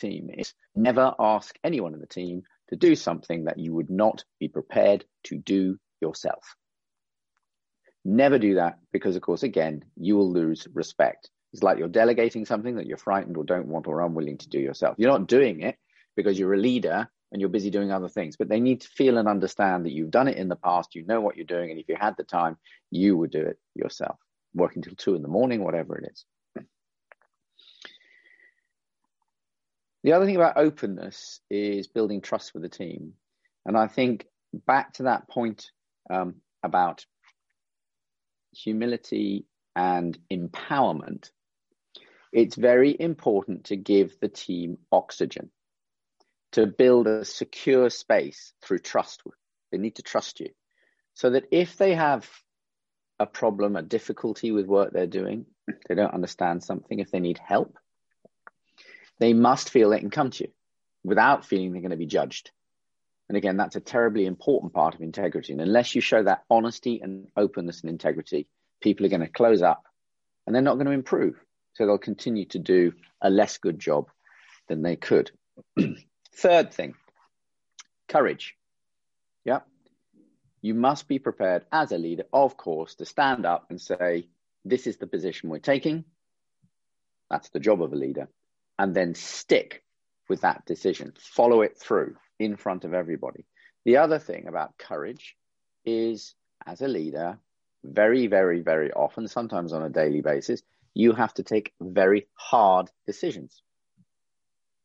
team 0.00 0.30
is 0.36 0.52
never 0.74 1.14
ask 1.18 1.58
anyone 1.64 1.94
in 1.94 2.00
the 2.00 2.06
team 2.06 2.42
to 2.68 2.76
do 2.76 2.94
something 2.94 3.44
that 3.44 3.58
you 3.58 3.74
would 3.74 3.90
not 3.90 4.24
be 4.38 4.48
prepared 4.48 5.04
to 5.24 5.36
do 5.36 5.78
yourself. 6.00 6.56
Never 8.04 8.38
do 8.38 8.54
that 8.54 8.78
because, 8.92 9.16
of 9.16 9.22
course, 9.22 9.42
again, 9.42 9.84
you 9.96 10.16
will 10.16 10.32
lose 10.32 10.66
respect. 10.72 11.30
It's 11.52 11.62
like 11.62 11.78
you're 11.78 11.88
delegating 11.88 12.44
something 12.44 12.76
that 12.76 12.86
you're 12.86 12.98
frightened 12.98 13.36
or 13.36 13.44
don't 13.44 13.68
want 13.68 13.86
or 13.86 14.04
unwilling 14.04 14.38
to 14.38 14.48
do 14.48 14.58
yourself. 14.58 14.96
You're 14.98 15.10
not 15.10 15.28
doing 15.28 15.62
it 15.62 15.76
because 16.16 16.38
you're 16.38 16.54
a 16.54 16.58
leader 16.58 17.08
and 17.32 17.40
you're 17.40 17.50
busy 17.50 17.70
doing 17.70 17.90
other 17.90 18.08
things. 18.08 18.36
But 18.36 18.48
they 18.48 18.60
need 18.60 18.82
to 18.82 18.88
feel 18.88 19.18
and 19.18 19.28
understand 19.28 19.84
that 19.84 19.92
you've 19.92 20.10
done 20.10 20.28
it 20.28 20.36
in 20.36 20.48
the 20.48 20.56
past, 20.56 20.94
you 20.94 21.04
know 21.04 21.20
what 21.20 21.36
you're 21.36 21.46
doing, 21.46 21.70
and 21.70 21.78
if 21.78 21.88
you 21.88 21.96
had 21.98 22.16
the 22.16 22.24
time, 22.24 22.56
you 22.90 23.16
would 23.16 23.30
do 23.30 23.42
it 23.42 23.58
yourself, 23.74 24.18
working 24.54 24.82
till 24.82 24.94
two 24.94 25.14
in 25.14 25.22
the 25.22 25.28
morning, 25.28 25.62
whatever 25.62 25.98
it 25.98 26.10
is. 26.10 26.24
The 30.08 30.14
other 30.14 30.24
thing 30.24 30.36
about 30.36 30.56
openness 30.56 31.42
is 31.50 31.86
building 31.86 32.22
trust 32.22 32.54
with 32.54 32.62
the 32.62 32.70
team. 32.70 33.12
And 33.66 33.76
I 33.76 33.88
think 33.88 34.26
back 34.54 34.94
to 34.94 35.02
that 35.02 35.28
point 35.28 35.70
um, 36.08 36.36
about 36.62 37.04
humility 38.54 39.44
and 39.76 40.18
empowerment, 40.32 41.30
it's 42.32 42.56
very 42.56 42.96
important 42.98 43.64
to 43.64 43.76
give 43.76 44.18
the 44.18 44.30
team 44.30 44.78
oxygen 44.90 45.50
to 46.52 46.66
build 46.66 47.06
a 47.06 47.26
secure 47.26 47.90
space 47.90 48.54
through 48.62 48.78
trust. 48.78 49.22
They 49.70 49.76
need 49.76 49.96
to 49.96 50.02
trust 50.02 50.40
you 50.40 50.48
so 51.12 51.28
that 51.28 51.48
if 51.50 51.76
they 51.76 51.94
have 51.94 52.26
a 53.18 53.26
problem, 53.26 53.76
a 53.76 53.82
difficulty 53.82 54.52
with 54.52 54.64
work 54.64 54.90
they're 54.90 55.06
doing, 55.06 55.44
they 55.86 55.94
don't 55.94 56.14
understand 56.14 56.64
something, 56.64 56.98
if 56.98 57.10
they 57.10 57.20
need 57.20 57.36
help, 57.36 57.76
they 59.18 59.32
must 59.32 59.70
feel 59.70 59.90
they 59.90 60.00
can 60.00 60.10
come 60.10 60.30
to 60.30 60.44
you 60.44 60.50
without 61.04 61.44
feeling 61.44 61.72
they're 61.72 61.82
going 61.82 61.90
to 61.90 61.96
be 61.96 62.06
judged. 62.06 62.50
And 63.28 63.36
again, 63.36 63.56
that's 63.56 63.76
a 63.76 63.80
terribly 63.80 64.26
important 64.26 64.72
part 64.72 64.94
of 64.94 65.00
integrity. 65.00 65.52
And 65.52 65.60
unless 65.60 65.94
you 65.94 66.00
show 66.00 66.22
that 66.22 66.44
honesty 66.48 67.00
and 67.02 67.28
openness 67.36 67.82
and 67.82 67.90
integrity, 67.90 68.48
people 68.80 69.04
are 69.04 69.10
going 69.10 69.20
to 69.20 69.28
close 69.28 69.62
up 69.62 69.84
and 70.46 70.54
they're 70.54 70.62
not 70.62 70.74
going 70.74 70.86
to 70.86 70.92
improve. 70.92 71.36
So 71.74 71.86
they'll 71.86 71.98
continue 71.98 72.46
to 72.46 72.58
do 72.58 72.92
a 73.20 73.30
less 73.30 73.58
good 73.58 73.78
job 73.78 74.08
than 74.68 74.82
they 74.82 74.96
could. 74.96 75.30
Third 76.34 76.72
thing, 76.72 76.94
courage. 78.08 78.56
Yeah. 79.44 79.60
You 80.60 80.74
must 80.74 81.06
be 81.06 81.18
prepared 81.18 81.64
as 81.70 81.92
a 81.92 81.98
leader, 81.98 82.24
of 82.32 82.56
course, 82.56 82.96
to 82.96 83.04
stand 83.04 83.46
up 83.46 83.66
and 83.70 83.80
say, 83.80 84.28
this 84.64 84.86
is 84.86 84.96
the 84.96 85.06
position 85.06 85.50
we're 85.50 85.58
taking. 85.58 86.04
That's 87.30 87.48
the 87.50 87.60
job 87.60 87.82
of 87.82 87.92
a 87.92 87.96
leader. 87.96 88.28
And 88.78 88.94
then 88.94 89.14
stick 89.14 89.82
with 90.28 90.42
that 90.42 90.66
decision, 90.66 91.14
follow 91.18 91.62
it 91.62 91.78
through 91.78 92.16
in 92.38 92.56
front 92.56 92.84
of 92.84 92.94
everybody. 92.94 93.44
The 93.84 93.96
other 93.96 94.18
thing 94.18 94.46
about 94.46 94.78
courage 94.78 95.36
is, 95.84 96.34
as 96.66 96.80
a 96.82 96.88
leader, 96.88 97.38
very, 97.82 98.26
very, 98.26 98.60
very 98.60 98.92
often, 98.92 99.26
sometimes 99.26 99.72
on 99.72 99.82
a 99.82 99.88
daily 99.88 100.20
basis, 100.20 100.62
you 100.94 101.12
have 101.12 101.32
to 101.34 101.42
take 101.42 101.72
very 101.80 102.28
hard 102.34 102.90
decisions 103.06 103.62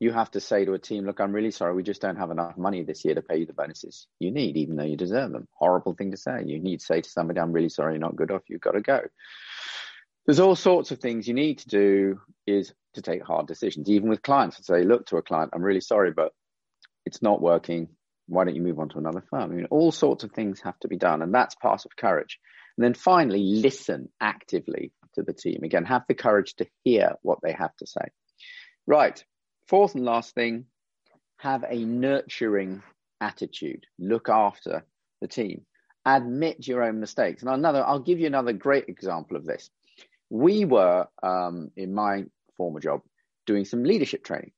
you 0.04 0.12
have 0.12 0.30
to 0.32 0.42
say 0.42 0.66
to 0.66 0.74
a 0.74 0.80
team, 0.80 1.06
look, 1.06 1.22
I'm 1.22 1.32
really 1.32 1.52
sorry, 1.52 1.74
we 1.74 1.82
just 1.82 2.02
don't 2.02 2.18
have 2.18 2.30
enough 2.30 2.58
money 2.58 2.84
this 2.84 3.06
year 3.06 3.16
to 3.16 3.22
pay 3.22 3.38
you 3.38 3.46
the 3.46 3.54
bonuses 3.54 4.06
you 4.20 4.32
need, 4.32 4.58
even 4.58 4.76
though 4.76 4.84
you 4.84 4.98
deserve 4.98 5.32
them. 5.32 5.48
Horrible 5.54 5.94
thing 5.94 6.12
to 6.12 6.18
say. 6.18 6.44
You 6.46 6.60
need 6.60 6.82
to 6.82 6.86
say 6.86 7.00
to 7.00 7.10
somebody, 7.10 7.40
I'm 7.40 7.54
really 7.54 7.70
sorry, 7.70 7.94
you're 7.94 8.02
not 8.02 8.18
good 8.18 8.30
enough, 8.30 8.44
you've 8.48 8.60
got 8.60 8.72
to 8.72 8.82
go. 8.82 9.00
There's 10.26 10.42
all 10.42 10.58
sorts 10.58 10.92
of 10.92 11.00
things 11.00 11.28
you 11.28 11.34
need 11.34 11.60
to 11.60 11.70
do 11.70 12.22
is 12.46 12.74
to 12.94 13.02
take 13.02 13.24
hard 13.24 13.48
decisions, 13.48 13.90
even 13.90 14.10
with 14.10 14.22
clients. 14.22 14.58
To 14.58 14.64
say, 14.64 14.84
look 14.84 15.08
to 15.08 15.18
a 15.18 15.22
client, 15.22 15.52
I'm 15.54 15.64
really 15.64 15.82
sorry, 15.82 16.12
but 16.12 16.32
it's 17.06 17.22
not 17.22 17.42
working. 17.42 17.90
Why 18.28 18.46
don't 18.46 18.56
you 18.56 18.62
move 18.62 18.80
on 18.80 18.90
to 18.90 18.98
another 18.98 19.24
firm? 19.30 19.52
I 19.52 19.56
mean, 19.56 19.68
all 19.70 19.92
sorts 19.92 20.24
of 20.24 20.32
things 20.32 20.62
have 20.62 20.80
to 20.80 20.88
be 20.88 20.98
done, 20.98 21.22
and 21.22 21.34
that's 21.34 21.56
part 21.56 21.86
of 21.86 21.96
courage. 21.96 22.40
And 22.78 22.84
then 22.84 22.94
finally, 22.94 23.44
listen 23.44 24.10
actively 24.20 24.92
to 25.16 25.24
the 25.24 25.34
team. 25.34 25.62
Again, 25.64 25.86
have 25.86 26.04
the 26.08 26.16
courage 26.16 26.56
to 26.56 26.66
hear 26.84 27.14
what 27.22 27.40
they 27.44 27.52
have 27.52 27.76
to 27.78 27.88
say. 27.88 28.06
Right. 28.88 29.24
Fourth 29.68 29.96
and 29.96 30.06
last 30.06 30.34
thing, 30.34 30.66
have 31.38 31.64
a 31.68 31.84
nurturing 31.86 32.82
attitude. 33.22 33.86
Look 34.00 34.30
after 34.30 34.86
the 35.22 35.28
team. 35.28 35.66
Admit 36.06 36.68
your 36.68 36.84
own 36.84 37.00
mistakes. 37.00 37.44
And 37.44 37.52
another, 37.52 37.84
I'll 37.86 38.00
give 38.00 38.20
you 38.20 38.28
another 38.28 38.54
great 38.54 38.86
example 38.88 39.38
of 39.38 39.46
this. 39.46 39.70
We 40.30 40.66
were, 40.66 41.08
um, 41.22 41.72
in 41.78 41.94
my 41.94 42.26
former 42.58 42.80
job, 42.80 43.02
doing 43.46 43.66
some 43.66 43.84
leadership 43.84 44.24
training. 44.24 44.52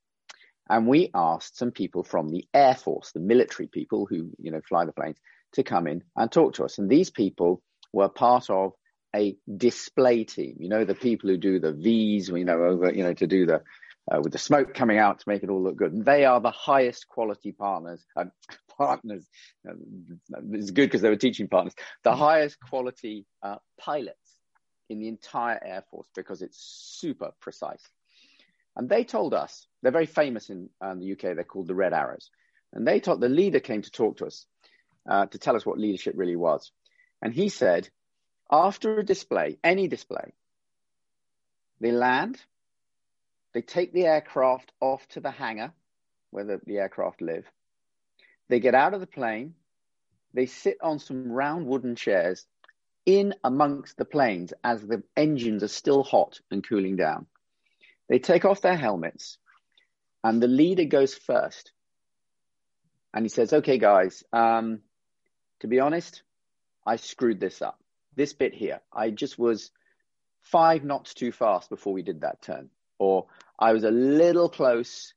And 0.69 0.87
we 0.87 1.11
asked 1.13 1.57
some 1.57 1.71
people 1.71 2.03
from 2.03 2.29
the 2.29 2.45
Air 2.53 2.75
Force, 2.75 3.11
the 3.11 3.19
military 3.19 3.67
people 3.67 4.07
who, 4.07 4.31
you 4.39 4.51
know, 4.51 4.61
fly 4.67 4.85
the 4.85 4.93
planes, 4.93 5.17
to 5.53 5.63
come 5.63 5.87
in 5.87 6.03
and 6.15 6.31
talk 6.31 6.55
to 6.55 6.65
us. 6.65 6.79
And 6.79 6.89
these 6.89 7.11
people 7.11 7.61
were 7.93 8.09
part 8.09 8.49
of 8.49 8.73
a 9.15 9.37
display 9.57 10.23
team. 10.23 10.57
You 10.59 10.69
know, 10.69 10.83
the 10.83 10.95
people 10.95 11.29
who 11.29 11.37
do 11.37 11.59
the 11.59 11.71
V's, 11.71 12.29
you 12.29 12.45
know, 12.45 12.63
over, 12.63 12.91
you 12.91 13.03
know, 13.03 13.13
to 13.13 13.27
do 13.27 13.45
the 13.45 13.61
uh, 14.11 14.19
with 14.21 14.33
the 14.33 14.37
smoke 14.37 14.73
coming 14.73 14.99
out 14.99 15.19
to 15.19 15.25
make 15.27 15.43
it 15.43 15.49
all 15.49 15.63
look 15.63 15.77
good. 15.77 15.93
And 15.93 16.05
they 16.05 16.25
are 16.25 16.39
the 16.39 16.51
highest 16.51 17.07
quality 17.07 17.51
partners. 17.51 18.05
Uh, 18.15 18.25
partners, 18.77 19.25
uh, 19.67 19.73
it's 20.51 20.71
good 20.71 20.87
because 20.87 21.01
they 21.01 21.09
were 21.09 21.15
teaching 21.15 21.47
partners. 21.47 21.73
The 22.03 22.15
highest 22.15 22.59
quality 22.59 23.25
uh, 23.41 23.55
pilots 23.79 24.17
in 24.89 24.99
the 24.99 25.07
entire 25.07 25.59
Air 25.63 25.83
Force 25.89 26.07
because 26.15 26.41
it's 26.41 26.57
super 26.57 27.31
precise. 27.39 27.81
And 28.75 28.89
they 28.89 29.03
told 29.03 29.33
us 29.33 29.67
they're 29.81 29.91
very 29.91 30.05
famous 30.05 30.49
in 30.49 30.69
um, 30.81 30.99
the 30.99 31.13
UK. 31.13 31.35
They're 31.35 31.43
called 31.43 31.67
the 31.67 31.75
Red 31.75 31.93
Arrows. 31.93 32.29
And 32.73 32.85
they 32.85 32.99
told 32.99 33.21
the 33.21 33.29
leader 33.29 33.59
came 33.59 33.81
to 33.81 33.91
talk 33.91 34.17
to 34.17 34.25
us 34.25 34.45
uh, 35.09 35.27
to 35.27 35.37
tell 35.37 35.55
us 35.55 35.65
what 35.65 35.79
leadership 35.79 36.13
really 36.17 36.35
was. 36.35 36.71
And 37.21 37.33
he 37.33 37.49
said, 37.49 37.89
after 38.51 38.99
a 38.99 39.05
display, 39.05 39.57
any 39.63 39.87
display, 39.87 40.33
they 41.79 41.91
land, 41.91 42.39
they 43.53 43.61
take 43.61 43.93
the 43.93 44.05
aircraft 44.05 44.71
off 44.81 45.07
to 45.09 45.19
the 45.19 45.31
hangar 45.31 45.71
where 46.31 46.43
the, 46.43 46.59
the 46.65 46.77
aircraft 46.77 47.21
live. 47.21 47.45
They 48.49 48.59
get 48.59 48.75
out 48.75 48.93
of 48.93 48.99
the 48.99 49.07
plane. 49.07 49.55
They 50.33 50.45
sit 50.45 50.77
on 50.81 50.99
some 50.99 51.31
round 51.31 51.65
wooden 51.65 51.95
chairs 51.95 52.45
in 53.05 53.33
amongst 53.43 53.97
the 53.97 54.05
planes 54.05 54.53
as 54.63 54.81
the 54.81 55.03
engines 55.15 55.63
are 55.63 55.69
still 55.69 56.03
hot 56.03 56.39
and 56.51 56.67
cooling 56.67 56.95
down. 56.95 57.27
They 58.09 58.19
take 58.19 58.45
off 58.45 58.61
their 58.61 58.77
helmets 58.77 59.37
and 60.23 60.41
the 60.41 60.47
leader 60.47 60.85
goes 60.85 61.13
first. 61.13 61.71
And 63.13 63.23
he 63.23 63.29
says, 63.29 63.53
okay, 63.53 63.77
guys, 63.77 64.23
um, 64.33 64.81
to 65.61 65.67
be 65.67 65.79
honest, 65.79 66.23
I 66.85 66.97
screwed 66.97 67.39
this 67.39 67.61
up. 67.61 67.79
This 68.15 68.33
bit 68.33 68.53
here, 68.53 68.81
I 68.91 69.09
just 69.09 69.37
was 69.37 69.71
five 70.41 70.83
knots 70.83 71.13
too 71.13 71.31
fast 71.31 71.69
before 71.69 71.93
we 71.93 72.01
did 72.01 72.21
that 72.21 72.41
turn 72.41 72.69
or 72.99 73.27
I 73.59 73.73
was 73.73 73.83
a 73.83 73.91
little 73.91 74.49
close 74.49 75.13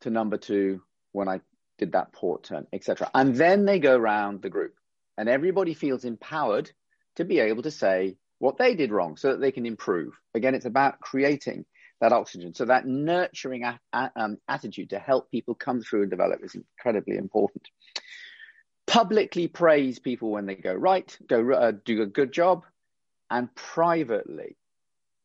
to 0.00 0.10
number 0.10 0.36
two 0.36 0.82
when 1.12 1.28
I 1.28 1.40
did 1.78 1.92
that 1.92 2.12
port 2.12 2.44
turn, 2.44 2.66
etc. 2.72 3.10
And 3.14 3.34
then 3.34 3.64
they 3.64 3.78
go 3.78 3.96
around 3.96 4.42
the 4.42 4.50
group, 4.50 4.74
and 5.16 5.28
everybody 5.28 5.74
feels 5.74 6.04
empowered 6.04 6.70
to 7.16 7.24
be 7.24 7.40
able 7.40 7.62
to 7.62 7.70
say 7.70 8.16
what 8.38 8.58
they 8.58 8.74
did 8.74 8.90
wrong 8.90 9.16
so 9.16 9.30
that 9.30 9.40
they 9.40 9.52
can 9.52 9.66
improve. 9.66 10.12
Again, 10.34 10.54
it's 10.54 10.66
about 10.66 11.00
creating 11.00 11.64
that 12.00 12.12
oxygen. 12.12 12.54
So 12.54 12.66
that 12.66 12.86
nurturing 12.86 13.64
a- 13.64 13.80
a- 13.92 14.12
um, 14.16 14.38
attitude 14.48 14.90
to 14.90 14.98
help 14.98 15.30
people 15.30 15.54
come 15.54 15.80
through 15.80 16.02
and 16.02 16.10
develop 16.10 16.42
is 16.42 16.54
incredibly 16.54 17.16
important. 17.16 17.62
Publicly 18.86 19.48
praise 19.48 19.98
people 19.98 20.30
when 20.30 20.46
they 20.46 20.56
go 20.56 20.74
right, 20.74 21.16
go 21.26 21.52
uh, 21.52 21.72
do 21.84 22.02
a 22.02 22.06
good 22.06 22.32
job, 22.32 22.64
and 23.30 23.54
privately 23.54 24.56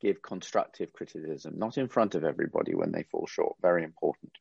give 0.02 0.22
constructive 0.22 0.94
criticism, 0.94 1.56
not 1.58 1.78
in 1.78 1.90
front 1.90 2.16
of 2.16 2.24
everybody 2.24 2.74
when 2.74 2.92
they 2.92 3.04
fall 3.04 3.28
short. 3.28 3.58
Very 3.62 3.84
important. 3.84 4.32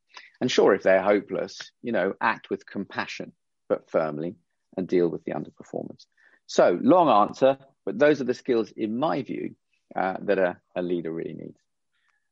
And 0.40 0.50
sure, 0.50 0.72
if 0.74 0.84
they're 0.84 1.02
hopeless, 1.02 1.72
you 1.82 1.90
know, 1.90 2.14
act 2.20 2.48
with 2.48 2.64
compassion, 2.64 3.32
but 3.68 3.90
firmly 3.90 4.36
and 4.76 4.86
deal 4.86 5.08
with 5.08 5.24
the 5.24 5.32
underperformance. 5.32 6.06
So, 6.48 6.78
long 6.82 7.10
answer, 7.28 7.58
but 7.84 7.98
those 7.98 8.22
are 8.22 8.24
the 8.24 8.32
skills, 8.32 8.72
in 8.74 8.98
my 8.98 9.20
view, 9.20 9.54
uh, 9.94 10.14
that 10.22 10.38
a, 10.38 10.56
a, 10.74 10.80
leader 10.80 11.12
really 11.12 11.34
needs. 11.34 11.58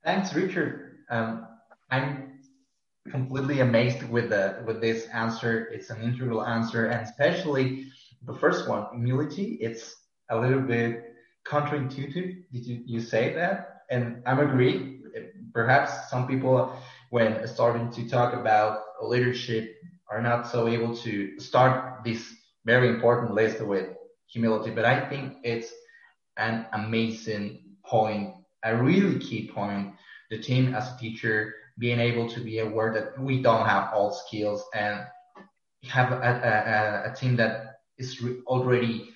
Thanks, 0.02 0.33
Richard. 0.33 1.00
Um, 1.11 1.46
I'm 1.90 2.40
completely 3.11 3.61
amazed 3.61 4.02
with 4.09 4.31
the 4.31 4.62
with 4.66 4.81
this 4.81 5.07
answer. 5.12 5.66
It's 5.66 5.90
an 5.90 6.00
integral 6.00 6.42
answer, 6.42 6.87
and 6.87 7.07
especially 7.07 7.88
the 8.24 8.33
first 8.33 8.66
one, 8.66 8.87
humility. 8.90 9.59
It's 9.61 9.94
a 10.31 10.40
little 10.40 10.62
bit 10.62 11.14
counterintuitive. 11.46 12.44
Did 12.50 12.66
you, 12.66 12.83
you 12.87 13.00
say 13.00 13.35
that? 13.35 13.83
And 13.90 14.22
I'm 14.24 14.40
agree. 14.40 15.02
Perhaps 15.52 16.11
some 16.11 16.26
people, 16.26 16.74
when 17.11 17.46
starting 17.46 17.90
to 17.92 18.09
talk 18.09 18.33
about 18.33 18.81
leadership, 19.02 19.76
are 20.11 20.22
not 20.22 20.46
so 20.46 20.68
able 20.68 20.96
to 21.05 21.38
start 21.38 22.02
this 22.02 22.33
very 22.64 22.88
important 22.88 23.35
list 23.35 23.61
with 23.61 23.95
humility. 24.27 24.71
But 24.71 24.85
I 24.85 25.09
think 25.09 25.39
it's 25.43 25.73
an 26.37 26.67
amazing 26.73 27.62
point, 27.85 28.35
a 28.65 28.77
really 28.77 29.19
key 29.19 29.51
point. 29.53 29.95
The 30.31 30.39
team 30.39 30.75
as 30.75 30.93
a 30.93 30.99
teacher 30.99 31.55
being 31.79 32.01
able 32.01 32.29
to 32.31 32.41
be 32.41 32.59
aware 32.59 32.93
that 32.93 33.19
we 33.21 33.43
don't 33.43 33.67
have 33.67 33.93
all 33.93 34.12
skills 34.12 34.65
and 34.75 35.07
have 35.85 36.12
a, 36.12 37.05
a, 37.07 37.12
a 37.12 37.15
team 37.15 37.37
that 37.37 37.81
is 37.99 38.23
already 38.47 39.09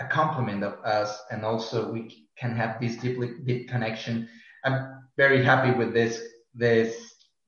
a 0.00 0.06
complement 0.06 0.62
of 0.64 0.74
us 0.84 1.20
and 1.30 1.44
also 1.44 1.90
we 1.90 2.26
can 2.38 2.54
have 2.56 2.80
this 2.80 2.96
deeply 2.96 3.32
deep 3.44 3.68
connection. 3.68 4.28
I'm 4.64 5.08
very 5.16 5.44
happy 5.44 5.76
with 5.76 5.92
this 5.92 6.20
this 6.54 6.96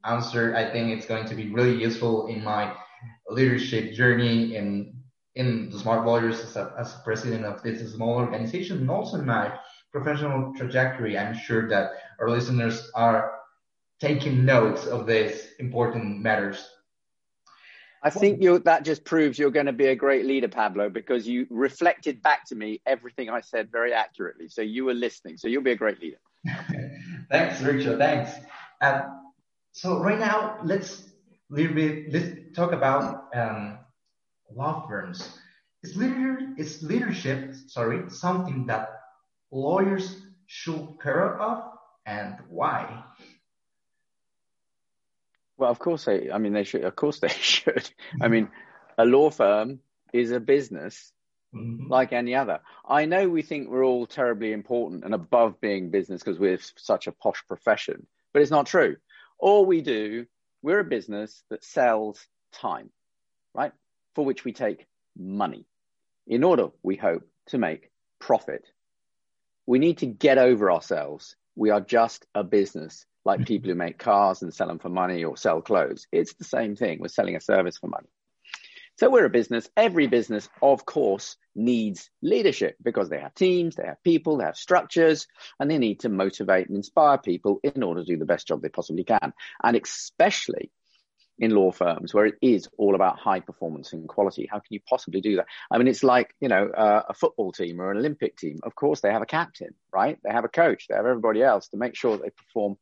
answer. 0.04 0.54
I 0.56 0.70
think 0.70 0.90
it's 0.90 1.06
going 1.06 1.26
to 1.26 1.34
be 1.34 1.50
really 1.50 1.76
useful 1.76 2.26
in 2.26 2.42
my 2.42 2.74
leadership 3.28 3.92
journey 3.92 4.56
in 4.56 4.94
in 5.36 5.70
the 5.70 5.78
Smart 5.78 6.06
Lawyers 6.06 6.40
as 6.40 6.56
a, 6.56 6.72
as 6.78 6.94
president 7.04 7.44
of 7.44 7.62
this 7.62 7.92
small 7.92 8.14
organization 8.14 8.78
and 8.78 8.90
also 8.90 9.18
in 9.18 9.26
my 9.26 9.52
professional 9.92 10.52
trajectory. 10.56 11.18
I'm 11.18 11.36
sure 11.36 11.68
that 11.68 11.92
our 12.20 12.30
listeners 12.30 12.90
are 12.94 13.32
taking 14.00 14.44
notes 14.44 14.86
of 14.86 15.06
these 15.06 15.48
important 15.58 16.20
matters. 16.20 16.68
I 18.02 18.10
think 18.10 18.42
you 18.42 18.58
that 18.58 18.84
just 18.84 19.02
proves 19.04 19.38
you're 19.38 19.50
going 19.50 19.64
to 19.64 19.72
be 19.72 19.86
a 19.86 19.96
great 19.96 20.26
leader, 20.26 20.48
Pablo, 20.48 20.90
because 20.90 21.26
you 21.26 21.46
reflected 21.48 22.22
back 22.22 22.44
to 22.48 22.54
me 22.54 22.82
everything 22.84 23.30
I 23.30 23.40
said 23.40 23.72
very 23.72 23.94
accurately. 23.94 24.48
So 24.48 24.60
you 24.60 24.84
were 24.84 24.92
listening. 24.92 25.38
So 25.38 25.48
you'll 25.48 25.62
be 25.62 25.70
a 25.70 25.76
great 25.76 26.00
leader. 26.00 26.18
thanks, 27.30 27.62
Richard. 27.62 27.98
Thanks. 27.98 28.32
Uh, 28.82 29.04
so 29.72 30.00
right 30.00 30.18
now, 30.18 30.58
let's 30.64 31.14
little 31.48 31.74
bit 31.74 32.12
let's 32.12 32.28
talk 32.54 32.72
about 32.72 33.28
um, 33.34 33.78
law 34.52 34.86
firms. 34.86 35.38
Is 35.82 35.96
leader 35.96 36.38
is 36.56 36.82
leadership 36.82 37.54
sorry 37.66 38.08
something 38.08 38.66
that 38.66 38.88
lawyers 39.50 40.22
should 40.46 40.96
care 41.02 41.38
of, 41.38 41.62
and 42.06 42.36
why? 42.48 43.04
Well, 45.56 45.70
of 45.70 45.78
course 45.78 46.06
they. 46.06 46.30
I 46.30 46.38
mean, 46.38 46.52
they 46.52 46.64
should. 46.64 46.84
Of 46.84 46.96
course 46.96 47.18
they 47.20 47.28
should. 47.28 47.90
I 48.20 48.28
mean, 48.28 48.48
a 48.98 49.04
law 49.04 49.30
firm 49.30 49.80
is 50.12 50.30
a 50.30 50.40
business 50.40 51.12
mm-hmm. 51.54 51.88
like 51.88 52.12
any 52.12 52.34
other. 52.34 52.60
I 52.88 53.06
know 53.06 53.28
we 53.28 53.42
think 53.42 53.68
we're 53.68 53.84
all 53.84 54.06
terribly 54.06 54.52
important 54.52 55.04
and 55.04 55.14
above 55.14 55.60
being 55.60 55.90
business 55.90 56.22
because 56.22 56.38
we're 56.38 56.58
such 56.76 57.06
a 57.06 57.12
posh 57.12 57.42
profession, 57.46 58.06
but 58.32 58.42
it's 58.42 58.50
not 58.50 58.66
true. 58.66 58.96
All 59.38 59.66
we 59.66 59.80
do, 59.80 60.26
we're 60.62 60.80
a 60.80 60.84
business 60.84 61.42
that 61.50 61.64
sells 61.64 62.26
time, 62.52 62.90
right? 63.54 63.72
For 64.14 64.24
which 64.24 64.44
we 64.44 64.52
take 64.52 64.86
money 65.16 65.66
in 66.26 66.44
order, 66.44 66.68
we 66.82 66.96
hope, 66.96 67.26
to 67.46 67.58
make 67.58 67.90
profit. 68.18 68.64
We 69.66 69.78
need 69.78 69.98
to 69.98 70.06
get 70.06 70.38
over 70.38 70.70
ourselves. 70.70 71.36
We 71.56 71.70
are 71.70 71.80
just 71.80 72.26
a 72.34 72.44
business 72.44 73.06
like 73.24 73.40
mm-hmm. 73.40 73.46
people 73.46 73.70
who 73.70 73.76
make 73.76 73.98
cars 73.98 74.42
and 74.42 74.52
sell 74.52 74.68
them 74.68 74.78
for 74.78 74.88
money 74.88 75.24
or 75.24 75.36
sell 75.36 75.60
clothes. 75.60 76.06
It's 76.12 76.34
the 76.34 76.44
same 76.44 76.76
thing. 76.76 76.98
We're 77.00 77.08
selling 77.08 77.36
a 77.36 77.40
service 77.40 77.78
for 77.78 77.88
money. 77.88 78.08
So 78.96 79.10
we're 79.10 79.24
a 79.24 79.30
business. 79.30 79.68
Every 79.76 80.06
business, 80.06 80.48
of 80.62 80.86
course, 80.86 81.36
needs 81.56 82.10
leadership 82.22 82.76
because 82.82 83.08
they 83.08 83.18
have 83.18 83.34
teams, 83.34 83.74
they 83.74 83.86
have 83.86 84.02
people, 84.04 84.36
they 84.36 84.44
have 84.44 84.56
structures, 84.56 85.26
and 85.58 85.68
they 85.68 85.78
need 85.78 86.00
to 86.00 86.08
motivate 86.08 86.68
and 86.68 86.76
inspire 86.76 87.18
people 87.18 87.58
in 87.64 87.82
order 87.82 88.02
to 88.02 88.06
do 88.06 88.16
the 88.16 88.24
best 88.24 88.46
job 88.46 88.62
they 88.62 88.68
possibly 88.68 89.02
can. 89.02 89.32
And 89.64 89.76
especially 89.76 90.70
in 91.38 91.50
law 91.50 91.72
firms 91.72 92.14
where 92.14 92.26
it 92.26 92.36
is 92.40 92.68
all 92.78 92.94
about 92.94 93.18
high 93.18 93.40
performance 93.40 93.92
and 93.92 94.08
quality. 94.08 94.48
How 94.50 94.58
can 94.58 94.68
you 94.70 94.80
possibly 94.88 95.20
do 95.20 95.36
that? 95.36 95.46
I 95.70 95.78
mean, 95.78 95.88
it's 95.88 96.04
like, 96.04 96.34
you 96.40 96.48
know, 96.48 96.68
uh, 96.68 97.02
a 97.08 97.14
football 97.14 97.52
team 97.52 97.80
or 97.80 97.90
an 97.90 97.98
Olympic 97.98 98.36
team. 98.36 98.60
Of 98.62 98.74
course, 98.74 99.00
they 99.00 99.10
have 99.10 99.22
a 99.22 99.26
captain, 99.26 99.74
right? 99.92 100.18
They 100.22 100.30
have 100.30 100.44
a 100.44 100.48
coach, 100.48 100.86
they 100.88 100.94
have 100.94 101.06
everybody 101.06 101.42
else 101.42 101.68
to 101.68 101.76
make 101.76 101.96
sure 101.96 102.16
they 102.16 102.30
perform 102.30 102.76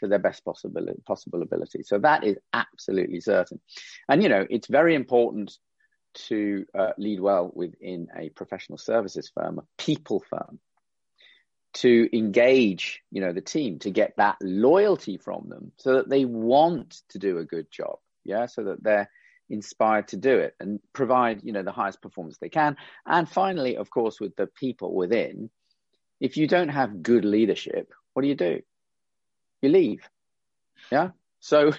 to 0.00 0.08
their 0.08 0.18
best 0.18 0.44
possibility, 0.44 1.00
possible 1.06 1.42
ability. 1.42 1.82
So 1.82 1.98
that 1.98 2.22
is 2.22 2.36
absolutely 2.52 3.20
certain. 3.20 3.60
And, 4.08 4.22
you 4.22 4.28
know, 4.28 4.46
it's 4.48 4.68
very 4.68 4.94
important 4.94 5.56
to 6.28 6.64
uh, 6.74 6.92
lead 6.98 7.20
well 7.20 7.50
within 7.54 8.08
a 8.16 8.28
professional 8.30 8.78
services 8.78 9.30
firm, 9.34 9.58
a 9.58 9.64
people 9.78 10.22
firm, 10.30 10.58
to 11.74 12.08
engage, 12.16 13.02
you 13.10 13.20
know, 13.20 13.32
the 13.32 13.40
team, 13.40 13.78
to 13.80 13.90
get 13.90 14.14
that 14.16 14.36
loyalty 14.40 15.16
from 15.18 15.48
them 15.48 15.72
so 15.76 15.94
that 15.94 16.08
they 16.08 16.24
want 16.24 17.02
to 17.10 17.18
do 17.18 17.38
a 17.38 17.44
good 17.44 17.70
job. 17.70 17.98
Yeah. 18.24 18.46
So 18.46 18.64
that 18.64 18.82
they're 18.82 19.10
inspired 19.48 20.08
to 20.08 20.16
do 20.16 20.38
it 20.38 20.54
and 20.58 20.80
provide, 20.92 21.42
you 21.44 21.52
know, 21.52 21.62
the 21.62 21.72
highest 21.72 22.02
performance 22.02 22.38
they 22.38 22.48
can. 22.48 22.76
And 23.04 23.28
finally, 23.28 23.76
of 23.76 23.90
course, 23.90 24.20
with 24.20 24.34
the 24.36 24.46
people 24.46 24.94
within, 24.94 25.50
if 26.20 26.36
you 26.36 26.46
don't 26.46 26.70
have 26.70 27.02
good 27.02 27.24
leadership, 27.24 27.92
what 28.12 28.22
do 28.22 28.28
you 28.28 28.34
do? 28.34 28.62
You 29.62 29.68
leave. 29.68 30.08
Yeah. 30.90 31.10
So, 31.40 31.72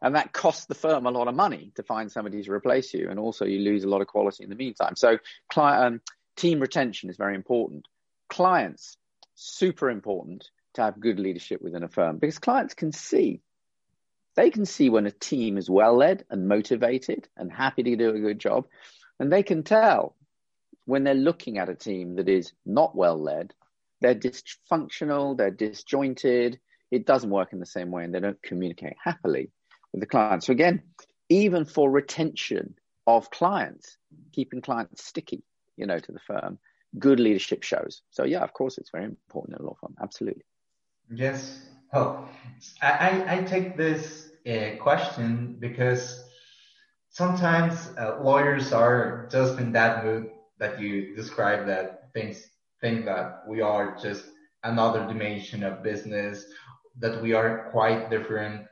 and 0.00 0.16
that 0.16 0.32
costs 0.32 0.66
the 0.66 0.74
firm 0.74 1.06
a 1.06 1.10
lot 1.10 1.28
of 1.28 1.34
money 1.34 1.72
to 1.76 1.82
find 1.82 2.10
somebody 2.10 2.42
to 2.42 2.52
replace 2.52 2.92
you. 2.92 3.08
And 3.08 3.20
also 3.20 3.44
you 3.44 3.60
lose 3.60 3.84
a 3.84 3.88
lot 3.88 4.00
of 4.00 4.08
quality 4.08 4.42
in 4.42 4.50
the 4.50 4.56
meantime. 4.56 4.96
So 4.96 5.18
client, 5.48 5.84
um, 5.84 6.00
team 6.36 6.58
retention 6.58 7.10
is 7.10 7.16
very 7.16 7.34
important. 7.34 7.86
Clients, 8.28 8.96
super 9.34 9.90
important 9.90 10.50
to 10.74 10.82
have 10.82 11.00
good 11.00 11.18
leadership 11.18 11.60
within 11.62 11.82
a 11.82 11.88
firm 11.88 12.18
because 12.18 12.38
clients 12.38 12.74
can 12.74 12.92
see 12.92 13.42
they 14.34 14.50
can 14.50 14.64
see 14.64 14.88
when 14.88 15.06
a 15.06 15.10
team 15.10 15.58
is 15.58 15.68
well 15.68 15.96
led 15.96 16.24
and 16.30 16.48
motivated 16.48 17.28
and 17.36 17.52
happy 17.52 17.82
to 17.82 17.96
do 17.96 18.10
a 18.10 18.20
good 18.20 18.38
job. 18.38 18.66
And 19.18 19.30
they 19.30 19.42
can 19.42 19.62
tell 19.62 20.16
when 20.84 21.04
they're 21.04 21.14
looking 21.14 21.58
at 21.58 21.68
a 21.68 21.74
team 21.74 22.16
that 22.16 22.28
is 22.28 22.52
not 22.64 22.96
well 22.96 23.20
led, 23.20 23.54
they're 24.00 24.14
dysfunctional, 24.14 25.36
they're 25.36 25.50
disjointed, 25.50 26.58
it 26.90 27.06
doesn't 27.06 27.30
work 27.30 27.52
in 27.52 27.60
the 27.60 27.66
same 27.66 27.90
way, 27.90 28.04
and 28.04 28.14
they 28.14 28.20
don't 28.20 28.42
communicate 28.42 28.96
happily 29.02 29.50
with 29.92 30.00
the 30.00 30.06
client. 30.06 30.44
So, 30.44 30.52
again, 30.52 30.82
even 31.28 31.64
for 31.64 31.90
retention 31.90 32.74
of 33.06 33.30
clients, 33.30 33.96
keeping 34.32 34.60
clients 34.60 35.04
sticky, 35.04 35.44
you 35.76 35.86
know, 35.86 35.98
to 35.98 36.12
the 36.12 36.18
firm, 36.20 36.58
good 36.98 37.20
leadership 37.20 37.62
shows. 37.62 38.02
So, 38.10 38.24
yeah, 38.24 38.40
of 38.40 38.52
course, 38.52 38.78
it's 38.78 38.90
very 38.90 39.04
important 39.04 39.56
in 39.58 39.64
a 39.64 39.66
law 39.66 39.76
firm. 39.80 39.94
Absolutely. 40.00 40.44
Yes, 41.14 41.60
Oh, 41.94 42.26
I, 42.80 43.24
I 43.28 43.42
take 43.42 43.76
this 43.76 44.30
uh, 44.48 44.76
question 44.80 45.56
because 45.60 46.24
sometimes 47.10 47.90
uh, 47.98 48.18
lawyers 48.22 48.72
are 48.72 49.28
just 49.30 49.58
in 49.58 49.72
that 49.72 50.04
mood 50.04 50.30
that 50.58 50.80
you 50.80 51.14
describe 51.14 51.66
that 51.66 52.10
things 52.14 52.48
think 52.80 53.04
that 53.04 53.42
we 53.46 53.60
are 53.60 53.94
just 54.02 54.24
another 54.64 55.06
dimension 55.06 55.62
of 55.62 55.82
business, 55.82 56.46
that 56.98 57.22
we 57.22 57.34
are 57.34 57.68
quite 57.70 58.08
different. 58.08 58.64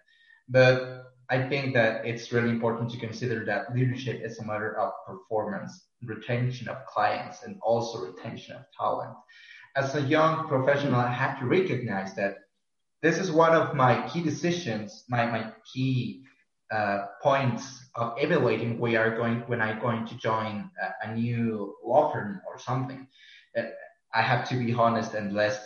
But 0.48 1.12
I 1.28 1.46
think 1.46 1.74
that 1.74 2.06
it's 2.06 2.33
really 2.33 2.48
important 2.48 2.90
to 2.92 2.98
consider 2.98 3.44
that 3.44 3.74
leadership 3.74 4.22
is 4.24 4.38
a 4.38 4.46
matter 4.46 4.78
of 4.78 4.92
performance, 5.06 5.88
retention 6.04 6.68
of 6.68 6.84
clients, 6.86 7.42
and 7.42 7.58
also 7.62 8.00
retention 8.00 8.56
of 8.56 8.62
talent. 8.76 9.14
As 9.76 9.94
a 9.94 10.02
young 10.02 10.48
professional, 10.48 10.96
I 11.00 11.12
had 11.12 11.38
to 11.38 11.46
recognize 11.46 12.14
that 12.14 12.38
this 13.02 13.18
is 13.18 13.30
one 13.30 13.54
of 13.54 13.74
my 13.74 14.06
key 14.08 14.22
decisions, 14.22 15.04
my, 15.08 15.26
my 15.26 15.52
key 15.72 16.24
uh, 16.70 17.06
points 17.22 17.80
of 17.96 18.14
evaluating 18.18 18.78
we 18.78 18.96
are 18.96 19.16
going 19.16 19.40
when 19.46 19.60
I'm 19.60 19.80
going 19.80 20.06
to 20.06 20.14
join 20.16 20.70
a, 20.82 21.08
a 21.08 21.14
new 21.14 21.74
law 21.84 22.12
firm 22.12 22.40
or 22.46 22.58
something. 22.58 23.06
Uh, 23.56 23.62
I 24.14 24.22
have 24.22 24.48
to 24.50 24.56
be 24.56 24.72
honest 24.72 25.14
and 25.14 25.32
let's 25.32 25.58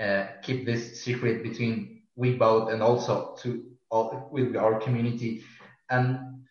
uh, 0.00 0.26
keep 0.42 0.64
this 0.64 1.02
secret 1.02 1.42
between 1.42 2.02
we 2.16 2.34
both 2.34 2.70
and 2.70 2.82
also 2.82 3.36
to 3.42 3.64
all, 3.90 4.28
with 4.32 4.56
our 4.56 4.80
community. 4.80 5.42
And 5.90 6.44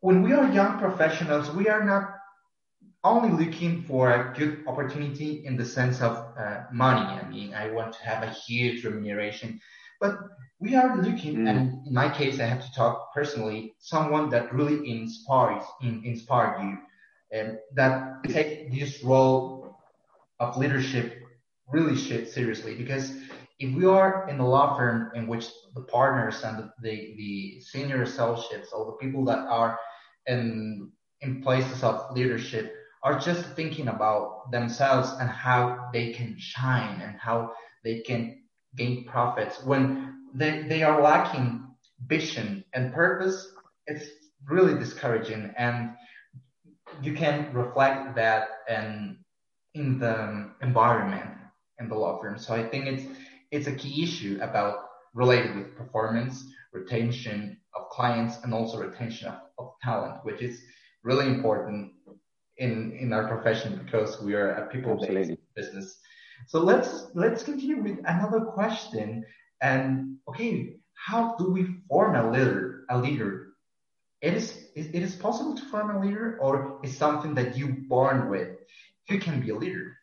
when 0.00 0.22
we 0.22 0.32
are 0.32 0.50
young 0.50 0.78
professionals, 0.78 1.50
we 1.50 1.68
are 1.68 1.84
not 1.84 2.13
only 3.04 3.44
looking 3.44 3.82
for 3.82 4.10
a 4.10 4.34
good 4.36 4.64
opportunity 4.66 5.44
in 5.44 5.56
the 5.56 5.64
sense 5.64 6.00
of 6.00 6.12
uh, 6.38 6.62
money. 6.72 7.02
I 7.02 7.28
mean, 7.28 7.54
I 7.54 7.70
want 7.70 7.92
to 7.92 8.04
have 8.04 8.22
a 8.22 8.30
huge 8.30 8.84
remuneration, 8.84 9.60
but 10.00 10.18
we 10.58 10.74
are 10.74 10.96
looking, 10.96 11.36
mm. 11.36 11.50
and 11.50 11.86
in 11.86 11.92
my 11.92 12.08
case, 12.08 12.40
I 12.40 12.46
have 12.46 12.64
to 12.64 12.72
talk 12.72 13.12
personally, 13.14 13.74
someone 13.78 14.30
that 14.30 14.52
really 14.54 14.90
inspires, 14.90 15.62
in, 15.82 16.02
inspired 16.04 16.62
you, 16.62 16.78
and 17.30 17.58
that 17.74 18.24
take 18.24 18.72
this 18.72 19.04
role 19.04 19.76
of 20.40 20.56
leadership 20.56 21.20
really 21.70 21.96
shit 21.96 22.30
seriously. 22.30 22.74
Because 22.74 23.16
if 23.58 23.74
we 23.74 23.84
are 23.84 24.28
in 24.28 24.40
a 24.40 24.48
law 24.48 24.76
firm 24.76 25.10
in 25.14 25.26
which 25.26 25.46
the 25.74 25.82
partners 25.82 26.42
and 26.42 26.58
the, 26.58 26.72
the, 26.82 27.14
the 27.16 27.60
senior 27.60 28.02
associates 28.02 28.72
all 28.72 28.86
the 28.86 29.06
people 29.06 29.24
that 29.24 29.38
are 29.38 29.78
in 30.26 30.90
in 31.20 31.42
places 31.42 31.82
of 31.82 32.14
leadership 32.14 32.74
are 33.04 33.18
just 33.18 33.44
thinking 33.54 33.88
about 33.88 34.50
themselves 34.50 35.10
and 35.20 35.28
how 35.28 35.90
they 35.92 36.12
can 36.12 36.36
shine 36.38 37.00
and 37.02 37.16
how 37.18 37.52
they 37.84 38.00
can 38.00 38.42
gain 38.76 39.04
profits. 39.04 39.62
When 39.62 40.28
they, 40.34 40.62
they 40.62 40.82
are 40.82 41.00
lacking 41.00 41.68
vision 42.06 42.64
and 42.74 42.92
purpose 42.92 43.54
it's 43.86 44.06
really 44.46 44.78
discouraging. 44.78 45.52
And 45.56 45.90
you 47.02 47.14
can 47.14 47.52
reflect 47.52 48.14
that 48.16 48.48
in 48.68 49.18
in 49.74 49.98
the 49.98 50.50
environment 50.62 51.30
in 51.80 51.88
the 51.88 51.94
law 51.94 52.20
firm. 52.20 52.38
So 52.38 52.54
i 52.54 52.62
think 52.62 52.86
it's 52.86 53.04
it's 53.50 53.66
a 53.66 53.72
key 53.72 54.02
issue 54.02 54.38
about 54.40 54.86
related 55.14 55.56
with 55.56 55.76
performance 55.76 56.44
retention 56.72 57.58
of 57.74 57.88
clients 57.90 58.38
and 58.42 58.52
also 58.52 58.78
retention 58.78 59.28
of, 59.28 59.38
of 59.58 59.72
talent 59.82 60.16
which 60.24 60.42
is 60.42 60.60
really 61.02 61.26
important 61.26 61.92
in 62.58 62.92
in 62.92 63.12
our 63.12 63.28
profession 63.28 63.80
because 63.84 64.20
we 64.22 64.34
are 64.34 64.50
a 64.52 64.66
people 64.68 64.96
based 64.96 65.32
business. 65.54 65.98
So 66.46 66.60
let's 66.60 67.06
let's 67.14 67.42
continue 67.42 67.82
with 67.82 67.98
another 68.04 68.40
question. 68.40 69.24
And 69.60 70.18
okay, 70.28 70.76
how 70.94 71.36
do 71.36 71.50
we 71.50 71.66
form 71.88 72.14
a 72.16 72.30
leader? 72.30 72.84
A 72.90 72.98
leader. 72.98 73.54
It 74.20 74.34
is 74.34 74.68
it 74.74 74.94
is 74.94 75.14
possible 75.14 75.54
to 75.54 75.64
form 75.66 75.96
a 75.96 76.00
leader, 76.00 76.38
or 76.40 76.80
is 76.82 76.96
something 76.96 77.34
that 77.34 77.56
you 77.56 77.84
born 77.88 78.30
with? 78.30 78.48
Who 79.08 79.18
can 79.18 79.40
be 79.40 79.50
a 79.50 79.56
leader? 79.56 79.96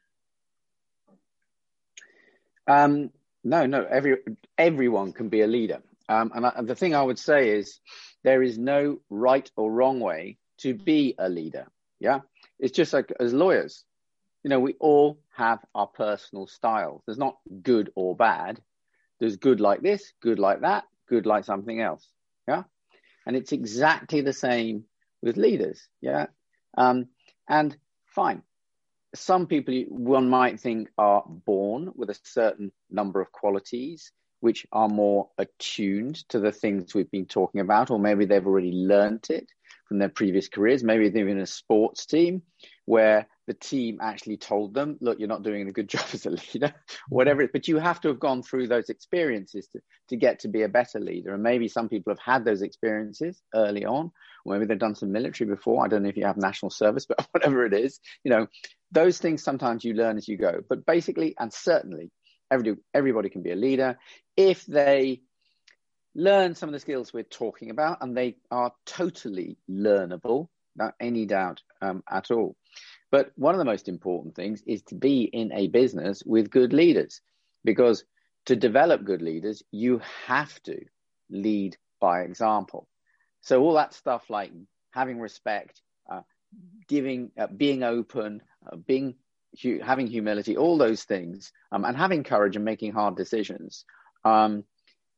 Um, 2.67 3.11
no, 3.43 3.65
no. 3.65 3.83
Every 3.83 4.17
everyone 4.57 5.13
can 5.13 5.29
be 5.29 5.41
a 5.41 5.47
leader. 5.47 5.81
Um, 6.07 6.31
and, 6.35 6.45
I, 6.45 6.51
and 6.55 6.67
the 6.67 6.75
thing 6.75 6.93
I 6.93 7.01
would 7.01 7.19
say 7.19 7.49
is 7.49 7.79
there 8.23 8.43
is 8.43 8.57
no 8.57 8.99
right 9.09 9.49
or 9.55 9.71
wrong 9.71 9.99
way 9.99 10.37
to 10.59 10.73
be 10.73 11.15
a 11.17 11.29
leader. 11.29 11.67
Yeah. 11.99 12.19
It's 12.61 12.75
just 12.75 12.93
like 12.93 13.11
as 13.19 13.33
lawyers, 13.33 13.83
you 14.43 14.49
know, 14.49 14.59
we 14.59 14.75
all 14.79 15.19
have 15.35 15.59
our 15.75 15.87
personal 15.87 16.47
styles. 16.47 17.01
There's 17.05 17.17
not 17.17 17.37
good 17.61 17.91
or 17.95 18.15
bad. 18.15 18.61
There's 19.19 19.35
good 19.35 19.59
like 19.59 19.81
this, 19.81 20.13
good 20.21 20.39
like 20.39 20.61
that, 20.61 20.85
good 21.09 21.25
like 21.25 21.43
something 21.43 21.81
else. 21.81 22.07
Yeah. 22.47 22.63
And 23.25 23.35
it's 23.35 23.51
exactly 23.51 24.21
the 24.21 24.33
same 24.33 24.85
with 25.21 25.37
leaders. 25.37 25.87
Yeah. 26.01 26.27
Um, 26.77 27.07
and 27.49 27.75
fine. 28.05 28.43
Some 29.13 29.47
people 29.47 29.83
one 29.89 30.29
might 30.29 30.59
think 30.59 30.89
are 30.97 31.23
born 31.27 31.91
with 31.95 32.09
a 32.11 32.19
certain 32.23 32.71
number 32.89 33.21
of 33.21 33.31
qualities 33.31 34.11
which 34.39 34.65
are 34.71 34.89
more 34.89 35.29
attuned 35.37 36.15
to 36.29 36.39
the 36.39 36.51
things 36.51 36.95
we've 36.95 37.11
been 37.11 37.27
talking 37.27 37.61
about, 37.61 37.91
or 37.91 37.99
maybe 37.99 38.25
they've 38.25 38.47
already 38.47 38.71
learnt 38.71 39.29
it 39.29 39.47
from 39.91 39.99
their 39.99 40.07
previous 40.07 40.47
careers. 40.47 40.85
Maybe 40.85 41.09
they're 41.09 41.27
in 41.27 41.41
a 41.41 41.45
sports 41.45 42.05
team 42.05 42.43
where 42.85 43.27
the 43.45 43.53
team 43.53 43.99
actually 44.01 44.37
told 44.37 44.73
them, 44.73 44.97
look, 45.01 45.19
you're 45.19 45.27
not 45.27 45.43
doing 45.43 45.67
a 45.67 45.73
good 45.73 45.89
job 45.95 46.05
as 46.13 46.25
a 46.25 46.29
leader, 46.29 46.67
mm-hmm. 46.67 46.95
whatever 47.09 47.45
but 47.51 47.67
you 47.67 47.77
have 47.77 47.99
to 47.99 48.07
have 48.07 48.17
gone 48.17 48.41
through 48.41 48.67
those 48.67 48.87
experiences 48.87 49.67
to, 49.73 49.81
to 50.07 50.15
get 50.15 50.39
to 50.39 50.47
be 50.47 50.61
a 50.61 50.69
better 50.69 50.97
leader. 51.01 51.33
And 51.33 51.43
maybe 51.43 51.67
some 51.67 51.89
people 51.89 52.13
have 52.13 52.21
had 52.21 52.45
those 52.45 52.61
experiences 52.61 53.41
early 53.53 53.83
on, 53.83 54.13
or 54.45 54.53
maybe 54.53 54.65
they've 54.65 54.79
done 54.79 54.95
some 54.95 55.11
military 55.11 55.49
before. 55.49 55.83
I 55.83 55.89
don't 55.89 56.03
know 56.03 56.09
if 56.09 56.15
you 56.15 56.25
have 56.25 56.37
national 56.37 56.69
service, 56.69 57.05
but 57.09 57.27
whatever 57.31 57.65
it 57.65 57.73
is, 57.73 57.99
you 58.23 58.31
know, 58.31 58.47
those 58.93 59.17
things 59.17 59.43
sometimes 59.43 59.83
you 59.83 59.93
learn 59.93 60.15
as 60.15 60.25
you 60.25 60.37
go. 60.37 60.61
But 60.69 60.85
basically, 60.85 61.35
and 61.37 61.51
certainly, 61.51 62.11
every, 62.49 62.77
everybody 62.93 63.27
can 63.27 63.41
be 63.41 63.51
a 63.51 63.57
leader 63.57 63.99
if 64.37 64.65
they 64.65 65.23
learn 66.15 66.55
some 66.55 66.69
of 66.69 66.73
the 66.73 66.79
skills 66.79 67.13
we're 67.13 67.23
talking 67.23 67.69
about, 67.69 67.99
and 68.01 68.15
they 68.15 68.35
are 68.49 68.73
totally 68.85 69.57
learnable, 69.69 70.49
without 70.75 70.93
any 70.99 71.25
doubt 71.25 71.61
um, 71.81 72.03
at 72.09 72.31
all. 72.31 72.55
But 73.11 73.31
one 73.35 73.53
of 73.53 73.59
the 73.59 73.65
most 73.65 73.89
important 73.89 74.35
things 74.35 74.63
is 74.65 74.81
to 74.83 74.95
be 74.95 75.23
in 75.23 75.51
a 75.51 75.67
business 75.67 76.23
with 76.25 76.49
good 76.49 76.73
leaders, 76.73 77.21
because 77.63 78.05
to 78.45 78.55
develop 78.55 79.03
good 79.03 79.21
leaders, 79.21 79.63
you 79.71 80.01
have 80.25 80.61
to 80.63 80.79
lead 81.29 81.77
by 81.99 82.21
example. 82.21 82.87
So 83.41 83.61
all 83.61 83.73
that 83.73 83.93
stuff 83.93 84.29
like 84.29 84.51
having 84.91 85.19
respect, 85.19 85.81
uh, 86.11 86.21
giving, 86.87 87.31
uh, 87.37 87.47
being 87.47 87.83
open, 87.83 88.41
uh, 88.65 88.75
being 88.75 89.15
hu- 89.61 89.79
having 89.79 90.07
humility, 90.07 90.57
all 90.57 90.77
those 90.77 91.03
things, 91.03 91.51
um, 91.71 91.85
and 91.85 91.95
having 91.95 92.23
courage 92.23 92.55
and 92.55 92.65
making 92.65 92.93
hard 92.93 93.15
decisions. 93.15 93.85
Um, 94.23 94.63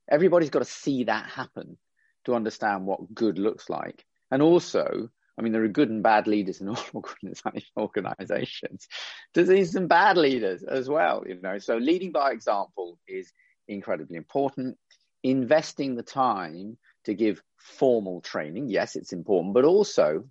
Everybody's 0.09 0.49
got 0.49 0.59
to 0.59 0.65
see 0.65 1.05
that 1.05 1.25
happen 1.27 1.77
to 2.25 2.35
understand 2.35 2.85
what 2.85 3.13
good 3.13 3.37
looks 3.37 3.69
like. 3.69 4.05
And 4.31 4.41
also, 4.41 5.09
I 5.37 5.41
mean, 5.41 5.51
there 5.51 5.63
are 5.63 5.69
good 5.69 5.89
and 5.89 6.03
bad 6.03 6.27
leaders 6.27 6.61
in 6.61 6.69
all 6.69 7.05
organizations. 7.77 8.87
There's 9.33 9.71
some 9.71 9.87
bad 9.87 10.17
leaders 10.17 10.63
as 10.63 10.89
well, 10.89 11.23
you 11.27 11.39
know. 11.41 11.57
So 11.57 11.77
leading 11.77 12.11
by 12.11 12.31
example 12.31 12.99
is 13.07 13.31
incredibly 13.67 14.17
important. 14.17 14.77
Investing 15.23 15.95
the 15.95 16.03
time 16.03 16.77
to 17.05 17.13
give 17.13 17.41
formal 17.57 18.21
training, 18.21 18.69
yes, 18.69 18.95
it's 18.95 19.13
important, 19.13 19.53
but 19.53 19.65
also 19.65 20.25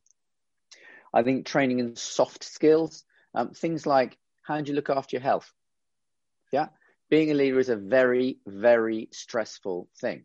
I 1.14 1.22
think 1.22 1.46
training 1.46 1.78
in 1.78 1.96
soft 1.96 2.44
skills, 2.44 3.04
um, 3.34 3.50
things 3.50 3.86
like 3.86 4.16
how 4.42 4.60
do 4.60 4.70
you 4.70 4.76
look 4.76 4.90
after 4.90 5.16
your 5.16 5.22
health? 5.22 5.50
Yeah. 6.52 6.68
Being 7.12 7.30
a 7.30 7.34
leader 7.34 7.58
is 7.58 7.68
a 7.68 7.76
very, 7.76 8.38
very 8.46 9.10
stressful 9.12 9.86
thing. 10.00 10.24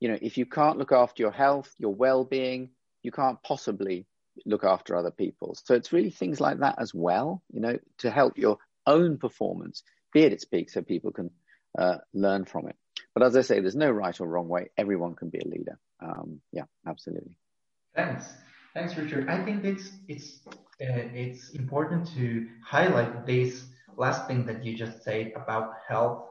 You 0.00 0.08
know, 0.08 0.18
if 0.22 0.38
you 0.38 0.46
can't 0.46 0.78
look 0.78 0.90
after 0.90 1.22
your 1.22 1.32
health, 1.32 1.70
your 1.76 1.92
well 1.94 2.24
being, 2.24 2.70
you 3.02 3.12
can't 3.12 3.42
possibly 3.42 4.06
look 4.46 4.64
after 4.64 4.96
other 4.96 5.10
people. 5.10 5.54
So 5.66 5.74
it's 5.74 5.92
really 5.92 6.08
things 6.08 6.40
like 6.40 6.60
that 6.60 6.76
as 6.78 6.94
well, 6.94 7.42
you 7.52 7.60
know, 7.60 7.78
to 7.98 8.10
help 8.10 8.38
your 8.38 8.56
own 8.86 9.18
performance 9.18 9.82
be 10.14 10.24
at 10.24 10.32
its 10.32 10.46
peak 10.46 10.70
so 10.70 10.80
people 10.80 11.12
can 11.12 11.30
uh, 11.78 11.98
learn 12.14 12.46
from 12.46 12.68
it. 12.68 12.76
But 13.12 13.24
as 13.24 13.36
I 13.36 13.42
say, 13.42 13.60
there's 13.60 13.76
no 13.76 13.90
right 13.90 14.18
or 14.18 14.26
wrong 14.26 14.48
way. 14.48 14.70
Everyone 14.78 15.14
can 15.14 15.28
be 15.28 15.40
a 15.40 15.46
leader. 15.46 15.78
Um, 16.00 16.40
yeah, 16.52 16.64
absolutely. 16.88 17.36
Thanks. 17.94 18.24
Thanks, 18.72 18.96
Richard. 18.96 19.28
I 19.28 19.44
think 19.44 19.62
it's 19.62 19.90
it's 20.08 20.40
uh, 20.48 21.04
it's 21.12 21.50
important 21.50 22.08
to 22.14 22.48
highlight 22.64 23.26
this 23.26 23.66
last 23.96 24.26
thing 24.26 24.46
that 24.46 24.64
you 24.64 24.76
just 24.76 25.02
said 25.02 25.32
about 25.36 25.74
health, 25.88 26.24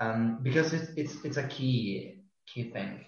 um, 0.00 0.40
because 0.42 0.72
it's 0.72 0.90
it's 0.96 1.24
it's 1.24 1.36
a 1.36 1.48
key 1.48 2.22
key 2.46 2.70
thing. 2.70 3.04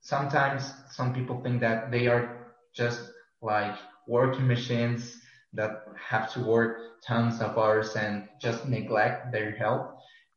Sometimes 0.00 0.72
some 0.90 1.12
people 1.12 1.40
think 1.42 1.60
that 1.60 1.90
they 1.90 2.06
are 2.06 2.54
just 2.74 3.00
like 3.42 3.76
working 4.06 4.46
machines 4.46 5.18
that 5.52 5.86
have 5.96 6.32
to 6.34 6.40
work 6.40 7.02
tons 7.02 7.40
of 7.40 7.56
hours 7.58 7.96
and 7.96 8.28
just 8.40 8.66
neglect 8.68 9.32
their 9.32 9.52
health. 9.52 9.88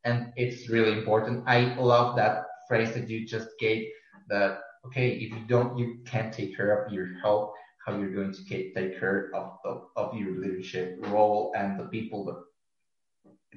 And 0.06 0.32
it's 0.36 0.70
really 0.70 0.98
important. 0.98 1.44
I 1.48 1.76
love 1.76 2.16
that 2.16 2.46
phrase 2.68 2.94
that 2.94 3.10
you 3.10 3.28
just 3.28 3.50
gave 3.60 3.88
that, 4.30 4.60
okay, 4.86 5.10
if 5.12 5.32
you 5.32 5.46
don't, 5.48 5.78
you 5.78 6.00
can't 6.06 6.34
take 6.34 6.56
care 6.56 6.72
of 6.86 6.92
your 6.94 7.20
health, 7.22 7.52
how 7.86 7.98
you're 7.98 8.14
going 8.14 8.34
to 8.34 8.46
take 8.46 8.74
care 9.00 9.32
of, 9.36 9.58
of, 9.66 9.88
of 9.96 10.14
your 10.16 10.40
leadership 10.40 10.98
role 11.08 11.54
and 11.58 11.80
the 11.80 11.86
people 11.86 12.24
that 12.26 12.42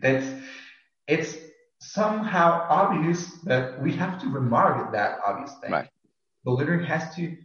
that's 0.01 0.27
it's 1.07 1.37
somehow 1.81 2.67
obvious 2.69 3.33
that 3.45 3.81
we 3.83 3.93
have 3.93 4.21
to 4.23 4.29
remark 4.29 4.93
that 4.93 5.19
obvious 5.27 5.53
thing. 5.61 5.73
Right. 5.73 5.89
The 6.45 6.51
leader 6.51 6.79
has 6.79 7.15
to 7.17 7.37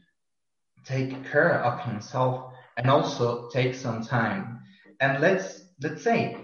take 0.85 1.29
care 1.31 1.61
of 1.63 1.81
himself 1.81 2.53
and 2.77 2.89
also 2.89 3.49
take 3.49 3.75
some 3.75 4.03
time. 4.03 4.59
And 4.99 5.21
let's 5.21 5.63
let's 5.81 6.03
say 6.03 6.37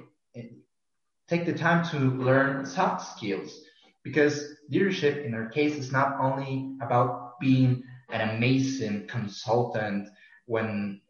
take 1.27 1.45
the 1.45 1.53
time 1.53 1.85
to 1.89 1.97
learn 1.97 2.65
soft 2.65 3.15
skills 3.15 3.61
because 4.03 4.55
leadership 4.69 5.25
in 5.25 5.33
our 5.33 5.47
case 5.49 5.75
is 5.75 5.91
not 5.91 6.17
only 6.19 6.75
about 6.81 7.39
being 7.39 7.83
an 8.11 8.29
amazing 8.35 9.07
consultant 9.07 10.09
when 10.45 11.01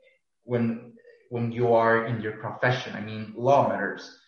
when 0.43 0.93
when 1.29 1.51
you 1.51 1.73
are 1.73 2.05
in 2.05 2.21
your 2.21 2.33
profession. 2.33 2.95
I 2.95 3.01
mean, 3.01 3.33
law 3.35 3.67
matters. 3.67 4.19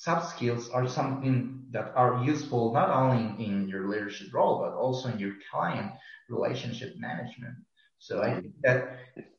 Soft 0.00 0.30
skills 0.34 0.70
are 0.70 0.88
something 0.88 1.66
that 1.72 1.92
are 1.94 2.24
useful 2.24 2.72
not 2.72 2.88
only 2.88 3.24
in 3.44 3.68
your 3.68 3.86
leadership 3.86 4.28
role 4.32 4.56
but 4.64 4.72
also 4.72 5.10
in 5.10 5.18
your 5.18 5.34
client 5.50 5.92
relationship 6.30 6.94
management. 6.98 7.54
So 7.98 8.22
I 8.22 8.40
think 8.40 8.54
that 8.62 8.80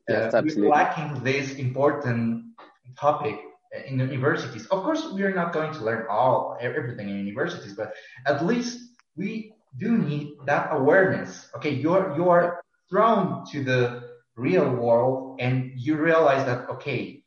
yes, 0.08 0.34
uh, 0.34 0.44
we're 0.46 0.70
lacking 0.70 1.24
this 1.24 1.56
important 1.56 2.54
topic 2.96 3.40
in 3.88 3.98
universities. 4.00 4.68
Of 4.68 4.84
course, 4.84 5.04
we 5.12 5.24
are 5.24 5.34
not 5.34 5.52
going 5.52 5.74
to 5.74 5.82
learn 5.84 6.06
all 6.10 6.58
everything 6.62 7.10
in 7.10 7.26
universities, 7.26 7.74
but 7.74 7.94
at 8.28 8.46
least 8.46 8.78
we 9.16 9.56
do 9.80 9.98
need 9.98 10.36
that 10.46 10.70
awareness. 10.72 11.50
Okay, 11.56 11.74
you're 11.74 12.14
you 12.16 12.30
are 12.30 12.62
thrown 12.88 13.46
to 13.52 13.64
the 13.64 14.12
real 14.36 14.70
world 14.70 15.40
and 15.40 15.72
you 15.76 15.96
realize 15.96 16.46
that, 16.46 16.70
okay, 16.70 17.24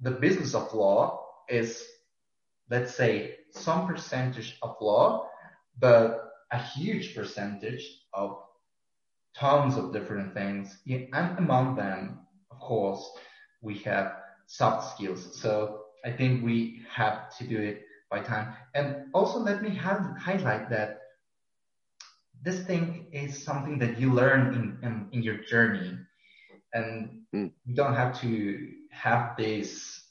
the 0.00 0.12
business 0.12 0.54
of 0.54 0.72
law 0.72 1.24
is, 1.48 1.82
let's 2.70 2.94
say, 2.94 3.36
some 3.50 3.86
percentage 3.86 4.58
of 4.62 4.76
law, 4.80 5.28
but 5.78 6.30
a 6.50 6.58
huge 6.58 7.14
percentage 7.14 7.84
of 8.12 8.38
tons 9.36 9.76
of 9.76 9.92
different 9.92 10.34
things. 10.34 10.78
And 10.88 11.38
among 11.38 11.76
them, 11.76 12.20
of 12.50 12.60
course, 12.60 13.08
we 13.62 13.78
have 13.78 14.16
soft 14.46 14.94
skills. 14.94 15.40
So 15.40 15.80
I 16.04 16.10
think 16.10 16.44
we 16.44 16.82
have 16.90 17.36
to 17.38 17.46
do 17.46 17.58
it 17.58 17.82
by 18.10 18.20
time. 18.20 18.54
And 18.74 19.06
also 19.12 19.38
let 19.38 19.62
me 19.62 19.70
have, 19.70 20.16
highlight 20.18 20.70
that 20.70 21.00
this 22.42 22.60
thing 22.64 23.06
is 23.12 23.42
something 23.42 23.78
that 23.78 23.98
you 23.98 24.12
learn 24.12 24.54
in, 24.54 24.78
in, 24.86 25.08
in 25.12 25.22
your 25.22 25.38
journey 25.38 25.96
and 26.74 27.22
mm. 27.34 27.50
you 27.64 27.74
don't 27.74 27.94
have 27.94 28.20
to 28.20 28.68
have 28.90 29.36
this 29.36 30.03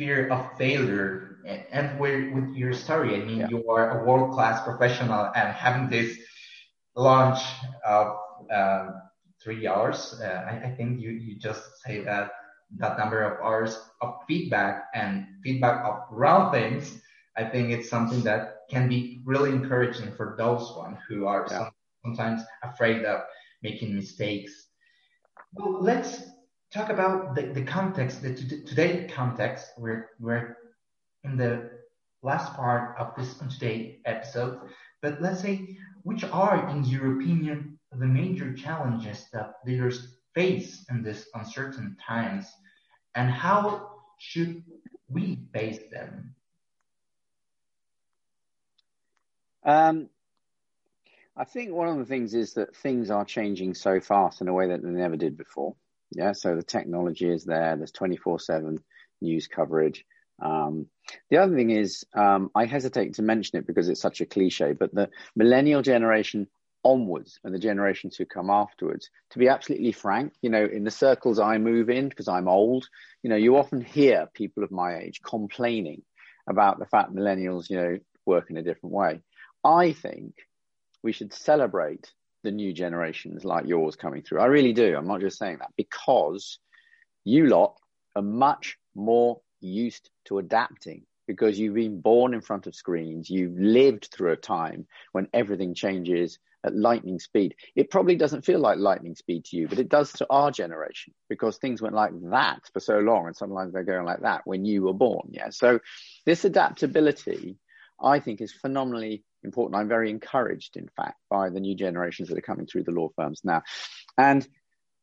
fear 0.00 0.28
of 0.28 0.56
failure 0.56 1.36
and 1.44 2.00
with, 2.00 2.32
with 2.32 2.48
your 2.56 2.72
story 2.72 3.10
i 3.20 3.22
mean 3.28 3.40
yeah. 3.40 3.48
you 3.50 3.60
are 3.68 4.00
a 4.00 4.04
world-class 4.06 4.64
professional 4.64 5.30
and 5.36 5.48
having 5.52 5.90
this 5.90 6.16
launch 6.96 7.40
of 7.84 8.16
um, 8.50 8.94
three 9.42 9.68
hours 9.68 10.18
uh, 10.24 10.40
I, 10.50 10.68
I, 10.68 10.70
think 10.74 11.02
you, 11.02 11.10
you 11.10 11.38
just 11.38 11.62
say 11.84 12.00
that 12.04 12.30
that 12.78 12.98
number 12.98 13.20
of 13.28 13.44
hours 13.44 13.78
of 14.00 14.14
feedback 14.26 14.84
and 14.94 15.26
feedback 15.44 15.84
of 15.84 15.96
wrong 16.10 16.50
things 16.50 17.02
i 17.36 17.44
think 17.44 17.68
it's 17.70 17.90
something 17.90 18.22
that 18.22 18.42
can 18.70 18.88
be 18.88 19.20
really 19.26 19.50
encouraging 19.50 20.12
for 20.16 20.34
those 20.38 20.72
one 20.76 20.96
who 21.06 21.26
are 21.26 21.46
yeah. 21.50 21.58
some, 21.58 21.70
sometimes 22.04 22.40
afraid 22.62 23.04
of 23.04 23.20
making 23.62 23.94
mistakes 23.94 24.52
well, 25.52 25.82
let's 25.82 26.22
talk 26.72 26.88
about 26.88 27.34
the, 27.34 27.42
the 27.42 27.62
context, 27.62 28.22
the 28.22 28.34
today 28.34 29.08
context. 29.12 29.72
We're, 29.76 30.10
we're 30.20 30.56
in 31.24 31.36
the 31.36 31.70
last 32.22 32.54
part 32.54 32.96
of 32.98 33.14
this 33.16 33.36
today 33.38 34.00
episode, 34.04 34.60
but 35.02 35.20
let's 35.20 35.40
say 35.40 35.76
which 36.02 36.24
are, 36.24 36.68
in 36.70 36.84
your 36.84 37.20
opinion, 37.20 37.78
the 37.92 38.06
major 38.06 38.54
challenges 38.54 39.26
that 39.32 39.54
leaders 39.66 40.16
face 40.34 40.86
in 40.90 41.02
these 41.02 41.26
uncertain 41.34 41.96
times, 42.06 42.46
and 43.14 43.30
how 43.30 43.90
should 44.18 44.62
we 45.08 45.40
face 45.52 45.80
them? 45.90 46.34
Um, 49.64 50.08
I 51.36 51.44
think 51.44 51.72
one 51.72 51.88
of 51.88 51.98
the 51.98 52.04
things 52.04 52.34
is 52.34 52.54
that 52.54 52.74
things 52.76 53.10
are 53.10 53.24
changing 53.24 53.74
so 53.74 54.00
fast 54.00 54.40
in 54.40 54.48
a 54.48 54.52
way 54.52 54.68
that 54.68 54.82
they 54.82 54.88
never 54.88 55.16
did 55.16 55.36
before. 55.36 55.74
Yeah, 56.12 56.32
so 56.32 56.56
the 56.56 56.62
technology 56.62 57.28
is 57.28 57.44
there. 57.44 57.76
There's 57.76 57.92
24/7 57.92 58.78
news 59.20 59.46
coverage. 59.46 60.04
Um, 60.40 60.86
the 61.28 61.36
other 61.38 61.54
thing 61.54 61.70
is, 61.70 62.04
um, 62.14 62.50
I 62.54 62.64
hesitate 62.64 63.14
to 63.14 63.22
mention 63.22 63.58
it 63.58 63.66
because 63.66 63.88
it's 63.88 64.00
such 64.00 64.20
a 64.20 64.26
cliche, 64.26 64.72
but 64.72 64.94
the 64.94 65.10
millennial 65.36 65.82
generation 65.82 66.48
onwards 66.82 67.38
and 67.44 67.54
the 67.54 67.58
generations 67.58 68.16
who 68.16 68.24
come 68.24 68.48
afterwards, 68.48 69.10
to 69.30 69.38
be 69.38 69.48
absolutely 69.48 69.92
frank, 69.92 70.32
you 70.40 70.48
know, 70.48 70.64
in 70.64 70.84
the 70.84 70.90
circles 70.90 71.38
I 71.38 71.58
move 71.58 71.90
in, 71.90 72.08
because 72.08 72.28
I'm 72.28 72.48
old, 72.48 72.88
you 73.22 73.28
know, 73.28 73.36
you 73.36 73.56
often 73.56 73.82
hear 73.82 74.28
people 74.32 74.64
of 74.64 74.70
my 74.70 74.96
age 74.96 75.20
complaining 75.22 76.02
about 76.48 76.78
the 76.78 76.86
fact 76.86 77.12
millennials, 77.12 77.68
you 77.68 77.76
know, 77.76 77.98
work 78.24 78.50
in 78.50 78.56
a 78.56 78.62
different 78.62 78.94
way. 78.94 79.20
I 79.62 79.92
think 79.92 80.34
we 81.02 81.12
should 81.12 81.32
celebrate 81.32 82.10
the 82.42 82.50
new 82.50 82.72
generations 82.72 83.44
like 83.44 83.66
yours 83.66 83.96
coming 83.96 84.22
through. 84.22 84.40
I 84.40 84.46
really 84.46 84.72
do. 84.72 84.96
I'm 84.96 85.06
not 85.06 85.20
just 85.20 85.38
saying 85.38 85.58
that 85.58 85.72
because 85.76 86.58
you 87.24 87.46
lot 87.46 87.76
are 88.16 88.22
much 88.22 88.78
more 88.94 89.40
used 89.60 90.10
to 90.26 90.38
adapting 90.38 91.04
because 91.26 91.58
you've 91.58 91.74
been 91.74 92.00
born 92.00 92.34
in 92.34 92.40
front 92.40 92.66
of 92.66 92.74
screens. 92.74 93.30
You've 93.30 93.58
lived 93.58 94.08
through 94.12 94.32
a 94.32 94.36
time 94.36 94.86
when 95.12 95.28
everything 95.32 95.74
changes 95.74 96.38
at 96.64 96.74
lightning 96.74 97.18
speed. 97.18 97.54
It 97.76 97.90
probably 97.90 98.16
doesn't 98.16 98.44
feel 98.44 98.58
like 98.58 98.78
lightning 98.78 99.14
speed 99.14 99.44
to 99.46 99.56
you, 99.56 99.68
but 99.68 99.78
it 99.78 99.88
does 99.88 100.12
to 100.14 100.26
our 100.28 100.50
generation 100.50 101.14
because 101.28 101.56
things 101.56 101.80
went 101.80 101.94
like 101.94 102.12
that 102.30 102.60
for 102.72 102.80
so 102.80 102.98
long 102.98 103.26
and 103.26 103.36
sometimes 103.36 103.72
they're 103.72 103.84
going 103.84 104.04
like 104.04 104.22
that 104.22 104.42
when 104.44 104.64
you 104.64 104.82
were 104.82 104.92
born. 104.92 105.28
Yeah. 105.30 105.50
So 105.50 105.80
this 106.26 106.44
adaptability, 106.44 107.56
I 108.02 108.20
think 108.20 108.40
is 108.40 108.52
phenomenally 108.52 109.22
important. 109.44 109.80
I'm 109.80 109.88
very 109.88 110.10
encouraged, 110.10 110.76
in 110.76 110.88
fact, 110.88 111.18
by 111.28 111.50
the 111.50 111.60
new 111.60 111.74
generations 111.74 112.28
that 112.28 112.38
are 112.38 112.42
coming 112.42 112.66
through 112.66 112.84
the 112.84 112.92
law 112.92 113.08
firms 113.16 113.40
now. 113.44 113.62
And 114.18 114.46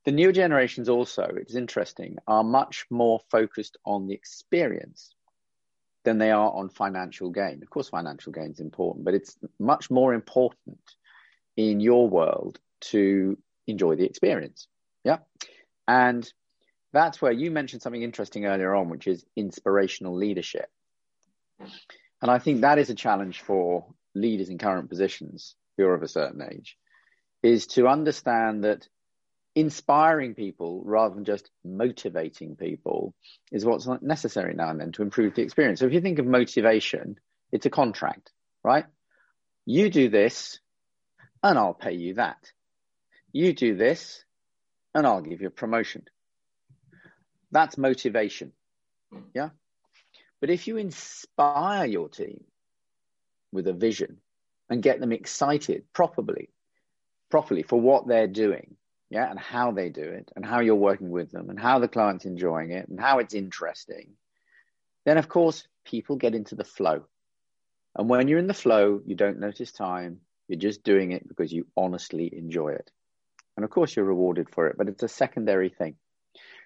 the 0.05 0.11
new 0.11 0.31
generations 0.31 0.89
also, 0.89 1.23
it's 1.35 1.55
interesting, 1.55 2.17
are 2.27 2.43
much 2.43 2.85
more 2.89 3.19
focused 3.29 3.77
on 3.85 4.07
the 4.07 4.13
experience 4.13 5.13
than 6.05 6.17
they 6.17 6.31
are 6.31 6.51
on 6.51 6.69
financial 6.69 7.29
gain. 7.29 7.61
Of 7.61 7.69
course, 7.69 7.89
financial 7.89 8.31
gain 8.31 8.51
is 8.51 8.61
important, 8.61 9.03
but 9.03 9.13
it's 9.13 9.37
much 9.59 9.91
more 9.91 10.13
important 10.13 10.79
in 11.57 11.81
your 11.81 12.07
world 12.07 12.59
to 12.79 13.37
enjoy 13.67 13.95
the 13.95 14.05
experience. 14.05 14.67
Yeah. 15.03 15.17
And 15.87 16.31
that's 16.93 17.21
where 17.21 17.33
you 17.33 17.51
mentioned 17.51 17.81
something 17.81 18.01
interesting 18.01 18.45
earlier 18.45 18.73
on, 18.73 18.89
which 18.89 19.07
is 19.07 19.25
inspirational 19.35 20.15
leadership. 20.15 20.69
And 22.21 22.31
I 22.31 22.39
think 22.39 22.61
that 22.61 22.79
is 22.79 22.89
a 22.89 22.95
challenge 22.95 23.41
for 23.41 23.85
leaders 24.17 24.49
in 24.49 24.57
current 24.57 24.89
positions 24.89 25.55
who 25.77 25.85
are 25.85 25.93
of 25.93 26.03
a 26.03 26.07
certain 26.07 26.41
age, 26.41 26.77
is 27.43 27.67
to 27.67 27.87
understand 27.87 28.63
that 28.63 28.87
inspiring 29.55 30.35
people 30.35 30.83
rather 30.85 31.15
than 31.15 31.25
just 31.25 31.49
motivating 31.65 32.55
people 32.55 33.15
is 33.51 33.65
what's 33.65 33.87
necessary 34.01 34.53
now 34.53 34.69
and 34.69 34.79
then 34.79 34.91
to 34.91 35.01
improve 35.01 35.33
the 35.33 35.41
experience. 35.41 35.79
So 35.79 35.87
if 35.87 35.93
you 35.93 36.01
think 36.01 36.19
of 36.19 36.25
motivation, 36.27 37.17
it's 37.51 37.65
a 37.65 37.71
contract, 37.71 38.31
right? 38.63 38.85
You 39.65 39.89
do 39.89 40.09
this 40.09 40.59
and 41.41 41.57
I'll 41.57 41.73
pay 41.73 41.93
you 41.93 42.15
that. 42.15 42.51
You 43.31 43.53
do 43.53 43.75
this 43.75 44.23
and 44.93 45.07
I'll 45.07 45.21
give 45.21 45.41
you 45.41 45.47
a 45.47 45.51
promotion. 45.51 46.03
That's 47.51 47.77
motivation. 47.77 48.51
Yeah. 49.33 49.49
But 50.39 50.49
if 50.51 50.67
you 50.67 50.77
inspire 50.77 51.85
your 51.85 52.09
team 52.09 52.43
with 53.57 53.67
a 53.67 53.73
vision 53.73 54.19
and 54.69 54.83
get 54.83 54.99
them 54.99 55.11
excited 55.11 55.83
properly, 55.91 56.49
properly 57.31 57.63
for 57.63 57.81
what 57.81 58.07
they're 58.07 58.27
doing, 58.27 58.75
yeah, 59.09 59.27
and 59.29 59.39
how 59.39 59.71
they 59.71 59.89
do 59.89 60.03
it, 60.03 60.31
and 60.35 60.45
how 60.45 60.59
you're 60.59 60.75
working 60.75 61.09
with 61.09 61.31
them, 61.31 61.49
and 61.49 61.59
how 61.59 61.79
the 61.79 61.87
client's 61.87 62.25
enjoying 62.25 62.71
it, 62.71 62.87
and 62.87 62.99
how 62.99 63.17
it's 63.17 63.33
interesting, 63.33 64.11
then 65.05 65.17
of 65.17 65.27
course 65.27 65.67
people 65.85 66.17
get 66.17 66.35
into 66.35 66.53
the 66.53 66.63
flow. 66.63 67.05
And 67.95 68.07
when 68.07 68.27
you're 68.27 68.37
in 68.37 68.47
the 68.47 68.53
flow, 68.53 69.01
you 69.05 69.15
don't 69.15 69.39
notice 69.39 69.71
time. 69.71 70.19
You're 70.47 70.59
just 70.59 70.83
doing 70.83 71.13
it 71.13 71.27
because 71.27 71.51
you 71.51 71.65
honestly 71.75 72.29
enjoy 72.31 72.73
it. 72.73 72.91
And 73.55 73.63
of 73.63 73.71
course, 73.71 73.95
you're 73.95 74.05
rewarded 74.05 74.49
for 74.51 74.67
it, 74.67 74.77
but 74.77 74.87
it's 74.87 75.01
a 75.01 75.07
secondary 75.07 75.69
thing. 75.69 75.95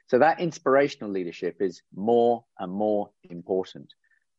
So 0.08 0.20
that 0.20 0.42
inspirational 0.42 1.10
leadership 1.10 1.62
is 1.62 1.84
more 1.96 2.44
and 2.60 2.70
more 2.70 3.12
important. 3.30 3.94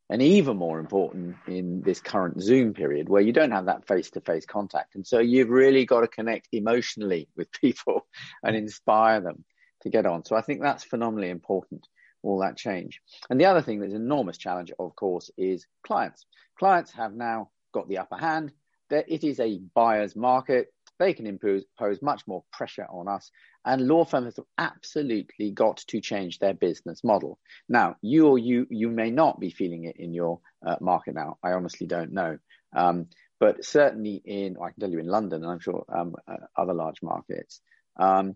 And 0.09 0.21
even 0.21 0.57
more 0.57 0.79
important 0.79 1.37
in 1.47 1.81
this 1.81 2.01
current 2.01 2.41
Zoom 2.41 2.73
period 2.73 3.09
where 3.09 3.21
you 3.21 3.31
don't 3.31 3.51
have 3.51 3.65
that 3.65 3.87
face 3.87 4.11
to 4.11 4.21
face 4.21 4.45
contact. 4.45 4.95
And 4.95 5.07
so 5.07 5.19
you've 5.19 5.49
really 5.49 5.85
got 5.85 6.01
to 6.01 6.07
connect 6.07 6.49
emotionally 6.51 7.29
with 7.35 7.51
people 7.51 8.05
and 8.43 8.55
inspire 8.55 9.21
them 9.21 9.45
to 9.81 9.89
get 9.89 10.05
on. 10.05 10.25
So 10.25 10.35
I 10.35 10.41
think 10.41 10.61
that's 10.61 10.83
phenomenally 10.83 11.29
important, 11.29 11.87
all 12.21 12.39
that 12.39 12.57
change. 12.57 13.01
And 13.29 13.39
the 13.39 13.45
other 13.45 13.61
thing 13.61 13.79
that's 13.79 13.93
an 13.93 14.01
enormous 14.01 14.37
challenge, 14.37 14.71
of 14.77 14.95
course, 14.95 15.31
is 15.37 15.65
clients. 15.85 16.25
Clients 16.59 16.91
have 16.93 17.13
now 17.13 17.49
got 17.73 17.87
the 17.87 17.99
upper 17.99 18.17
hand. 18.17 18.51
It 18.89 19.23
is 19.23 19.39
a 19.39 19.59
buyer's 19.73 20.15
market 20.15 20.67
they 20.99 21.13
can 21.13 21.27
impose, 21.27 21.63
impose 21.79 22.01
much 22.01 22.21
more 22.27 22.43
pressure 22.51 22.85
on 22.89 23.07
us. 23.07 23.31
And 23.65 23.87
law 23.87 24.05
firms 24.05 24.35
have 24.35 24.45
absolutely 24.57 25.51
got 25.51 25.77
to 25.87 26.01
change 26.01 26.39
their 26.39 26.53
business 26.53 27.03
model. 27.03 27.39
Now, 27.67 27.95
you 28.01 28.27
or 28.27 28.37
you, 28.37 28.67
you 28.69 28.89
may 28.89 29.11
not 29.11 29.39
be 29.39 29.49
feeling 29.49 29.85
it 29.85 29.97
in 29.97 30.13
your 30.13 30.39
uh, 30.65 30.75
market 30.81 31.15
now. 31.15 31.37
I 31.43 31.53
honestly 31.53 31.87
don't 31.87 32.13
know. 32.13 32.37
Um, 32.75 33.07
but 33.39 33.65
certainly 33.65 34.21
in, 34.23 34.57
I 34.61 34.69
can 34.69 34.79
tell 34.79 34.89
you 34.89 34.99
in 34.99 35.07
London, 35.07 35.43
and 35.43 35.51
I'm 35.51 35.59
sure 35.59 35.85
um, 35.93 36.15
uh, 36.27 36.37
other 36.55 36.73
large 36.73 37.01
markets, 37.01 37.61
um, 37.97 38.35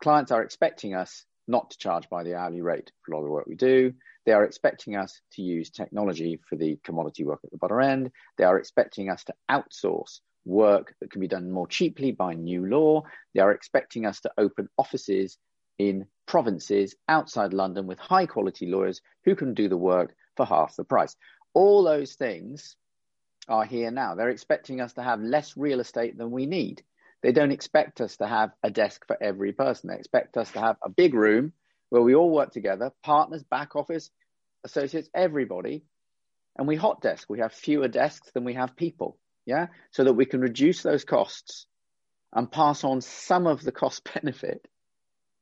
clients 0.00 0.30
are 0.30 0.42
expecting 0.42 0.94
us 0.94 1.24
not 1.48 1.70
to 1.70 1.78
charge 1.78 2.08
by 2.10 2.24
the 2.24 2.34
hourly 2.34 2.60
rate 2.60 2.90
for 3.02 3.12
a 3.12 3.16
lot 3.16 3.22
of 3.22 3.26
the 3.26 3.32
work 3.32 3.46
we 3.46 3.54
do. 3.54 3.92
They 4.24 4.32
are 4.32 4.44
expecting 4.44 4.96
us 4.96 5.20
to 5.32 5.42
use 5.42 5.70
technology 5.70 6.40
for 6.48 6.56
the 6.56 6.78
commodity 6.84 7.24
work 7.24 7.40
at 7.44 7.50
the 7.50 7.58
bottom 7.58 7.80
end. 7.80 8.10
They 8.36 8.44
are 8.44 8.58
expecting 8.58 9.10
us 9.10 9.24
to 9.24 9.34
outsource 9.50 10.20
work 10.46 10.94
that 11.00 11.10
can 11.10 11.20
be 11.20 11.28
done 11.28 11.50
more 11.50 11.66
cheaply 11.66 12.12
by 12.12 12.34
new 12.34 12.64
law. 12.64 13.02
They 13.34 13.40
are 13.40 13.52
expecting 13.52 14.06
us 14.06 14.20
to 14.20 14.30
open 14.38 14.68
offices 14.78 15.36
in 15.78 16.06
provinces 16.26 16.94
outside 17.08 17.52
London 17.52 17.86
with 17.86 17.98
high 17.98 18.26
quality 18.26 18.66
lawyers 18.66 19.02
who 19.24 19.34
can 19.34 19.54
do 19.54 19.68
the 19.68 19.76
work 19.76 20.14
for 20.36 20.46
half 20.46 20.76
the 20.76 20.84
price. 20.84 21.14
All 21.52 21.82
those 21.82 22.14
things 22.14 22.76
are 23.48 23.64
here 23.64 23.90
now. 23.90 24.14
They're 24.14 24.30
expecting 24.30 24.80
us 24.80 24.94
to 24.94 25.02
have 25.02 25.20
less 25.20 25.56
real 25.56 25.80
estate 25.80 26.16
than 26.16 26.30
we 26.30 26.46
need. 26.46 26.82
They 27.22 27.32
don't 27.32 27.52
expect 27.52 28.00
us 28.00 28.16
to 28.18 28.26
have 28.26 28.52
a 28.62 28.70
desk 28.70 29.06
for 29.06 29.20
every 29.20 29.52
person. 29.52 29.88
They 29.88 29.96
expect 29.96 30.36
us 30.36 30.50
to 30.52 30.60
have 30.60 30.76
a 30.82 30.88
big 30.88 31.14
room 31.14 31.52
where 31.88 32.02
we 32.02 32.14
all 32.14 32.30
work 32.30 32.52
together, 32.52 32.92
partners, 33.02 33.42
back 33.44 33.76
office, 33.76 34.10
associates, 34.64 35.08
everybody. 35.14 35.84
And 36.56 36.66
we 36.66 36.76
hot 36.76 37.00
desk. 37.00 37.28
We 37.28 37.40
have 37.40 37.52
fewer 37.52 37.88
desks 37.88 38.30
than 38.32 38.44
we 38.44 38.54
have 38.54 38.76
people 38.76 39.18
yeah, 39.46 39.68
so 39.92 40.04
that 40.04 40.14
we 40.14 40.26
can 40.26 40.40
reduce 40.40 40.82
those 40.82 41.04
costs 41.04 41.66
and 42.32 42.50
pass 42.50 42.84
on 42.84 43.00
some 43.00 43.46
of 43.46 43.62
the 43.62 43.72
cost 43.72 44.08
benefit 44.14 44.66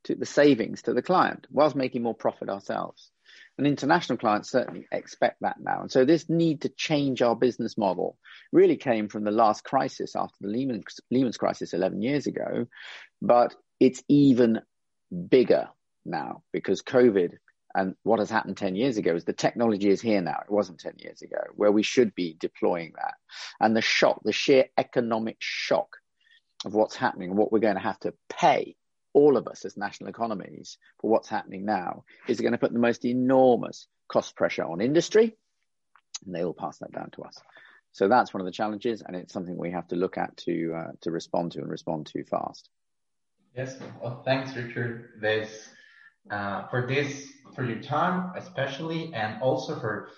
to 0.05 0.15
the 0.15 0.27
savings 0.27 0.83
to 0.83 0.93
the 0.93 1.03
client 1.03 1.47
whilst 1.51 1.75
making 1.75 2.03
more 2.03 2.15
profit 2.15 2.49
ourselves. 2.49 3.11
And 3.57 3.67
international 3.67 4.19
clients 4.19 4.51
certainly 4.51 4.87
expect 4.93 5.41
that 5.41 5.57
now. 5.61 5.81
And 5.81 5.91
so 5.91 6.05
this 6.05 6.29
need 6.29 6.63
to 6.63 6.69
change 6.69 7.23
our 7.23 7.37
business 7.37 7.79
model 7.79 8.19
really 8.53 8.77
came 8.77 9.09
from 9.09 9.25
the 9.25 9.31
last 9.31 9.65
crisis 9.65 10.17
after 10.17 10.37
the 10.41 10.49
Lehman, 10.49 10.83
Lehman's 11.11 11.37
crisis 11.37 11.73
11 11.73 12.03
years 12.03 12.27
ago. 12.27 12.67
But 13.23 13.55
it's 13.79 14.03
even 14.09 14.61
bigger 15.29 15.69
now 16.05 16.43
because 16.53 16.83
COVID 16.83 17.35
and 17.75 17.97
what 18.05 18.21
has 18.21 18.31
happened 18.31 18.57
10 18.57 18.77
years 18.77 18.97
ago 18.99 19.15
is 19.15 19.25
the 19.25 19.33
technology 19.33 19.89
is 19.89 20.01
here 20.01 20.21
now. 20.21 20.41
It 20.45 20.51
wasn't 20.51 20.79
10 20.79 20.95
years 20.99 21.23
ago 21.23 21.39
where 21.57 21.73
we 21.73 21.83
should 21.83 22.15
be 22.15 22.37
deploying 22.39 22.93
that. 22.97 23.15
And 23.61 23.77
the 23.77 23.83
shock, 23.83 24.21
the 24.25 24.33
sheer 24.33 24.67
economic 24.79 25.37
shock 25.41 25.97
of 26.65 26.75
what's 26.75 26.95
happening, 26.95 27.35
what 27.35 27.51
we're 27.51 27.59
going 27.59 27.75
to 27.75 27.81
have 27.81 27.99
to 28.01 28.15
pay 28.29 28.77
all 29.13 29.37
of 29.37 29.49
us 29.49 29.65
as 29.65 29.77
national 29.77 30.11
economies 30.11 30.79
for 31.01 31.11
what's 31.11 31.29
happening 31.29 31.65
now 31.65 32.05
is 32.29 32.41
going 32.41 32.53
to 32.53 32.59
put 32.59 32.73
the 32.73 32.79
most 32.79 33.05
enormous 33.05 33.87
cost 34.09 34.37
pressure 34.37 34.65
on 34.65 34.81
industry 34.81 35.37
and 36.25 36.35
they 36.35 36.45
will 36.45 36.55
pass 36.55 36.79
that 36.79 36.93
down 36.93 37.11
to 37.11 37.23
us. 37.23 37.41
So 37.93 38.09
that's 38.09 38.35
one 38.35 38.41
of 38.41 38.45
the 38.45 38.53
challenges 38.53 39.03
and 39.03 39.17
it's 39.17 39.33
something 39.33 39.57
we 39.57 39.71
have 39.73 39.89
to 39.89 39.97
look 39.97 40.17
at 40.17 40.37
to, 40.39 40.75
uh, 40.75 40.93
to 41.03 41.11
respond 41.11 41.53
to 41.53 41.61
and 41.61 41.71
respond 41.71 42.07
to 42.07 42.25
fast. 42.25 42.69
Yes. 43.57 43.79
Well, 44.03 44.23
thanks, 44.25 44.57
Richard. 44.57 45.11
There's 45.21 45.69
uh, 46.31 46.67
for 46.69 46.87
this, 46.87 47.33
for 47.55 47.65
your 47.65 47.81
time 47.81 48.33
especially, 48.37 49.13
and 49.15 49.41
also 49.43 49.79
for 49.79 50.11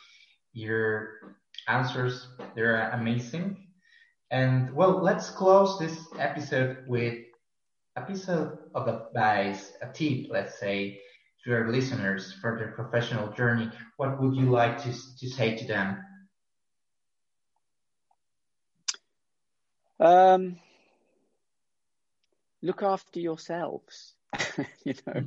your 0.52 1.36
answers. 1.68 2.26
They're 2.54 2.90
amazing. 2.90 3.66
And 4.30 4.74
well, 4.74 5.02
let's 5.02 5.30
close 5.30 5.78
this 5.78 5.98
episode 6.18 6.84
with 6.88 7.18
a 7.96 8.02
piece 8.02 8.28
of, 8.28 8.58
of 8.74 8.88
advice, 8.88 9.72
a 9.82 9.92
tip, 9.92 10.26
let's 10.30 10.58
say, 10.58 11.00
to 11.44 11.54
our 11.54 11.70
listeners 11.70 12.34
for 12.40 12.58
their 12.58 12.72
professional 12.72 13.32
journey. 13.32 13.70
What 13.96 14.20
would 14.20 14.34
you 14.36 14.50
like 14.50 14.78
to, 14.82 14.92
to 14.92 15.28
say 15.30 15.56
to 15.56 15.66
them? 15.66 16.02
Um, 20.00 20.58
look 22.62 22.82
after 22.82 23.20
yourselves. 23.20 24.15
you 24.84 24.94
know, 25.06 25.22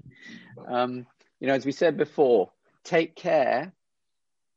um, 0.67 1.05
you 1.39 1.47
know, 1.47 1.53
as 1.53 1.65
we 1.65 1.71
said 1.71 1.97
before, 1.97 2.51
take 2.83 3.15
care 3.15 3.73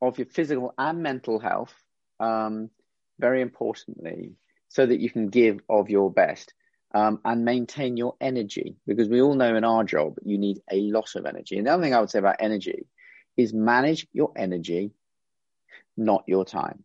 of 0.00 0.18
your 0.18 0.26
physical 0.26 0.74
and 0.78 1.02
mental 1.02 1.38
health. 1.38 1.74
Um, 2.20 2.70
very 3.18 3.40
importantly, 3.40 4.32
so 4.68 4.84
that 4.84 5.00
you 5.00 5.10
can 5.10 5.28
give 5.28 5.60
of 5.68 5.90
your 5.90 6.10
best 6.10 6.54
um, 6.94 7.20
and 7.24 7.44
maintain 7.44 7.96
your 7.96 8.14
energy. 8.20 8.76
Because 8.86 9.08
we 9.08 9.22
all 9.22 9.34
know 9.34 9.54
in 9.54 9.64
our 9.64 9.84
job 9.84 10.16
you 10.24 10.38
need 10.38 10.60
a 10.70 10.80
lot 10.80 11.14
of 11.14 11.26
energy. 11.26 11.56
And 11.56 11.66
the 11.66 11.72
other 11.72 11.82
thing 11.82 11.94
I 11.94 12.00
would 12.00 12.10
say 12.10 12.18
about 12.18 12.36
energy 12.40 12.86
is 13.36 13.52
manage 13.52 14.06
your 14.12 14.32
energy, 14.36 14.90
not 15.96 16.24
your 16.26 16.44
time. 16.44 16.84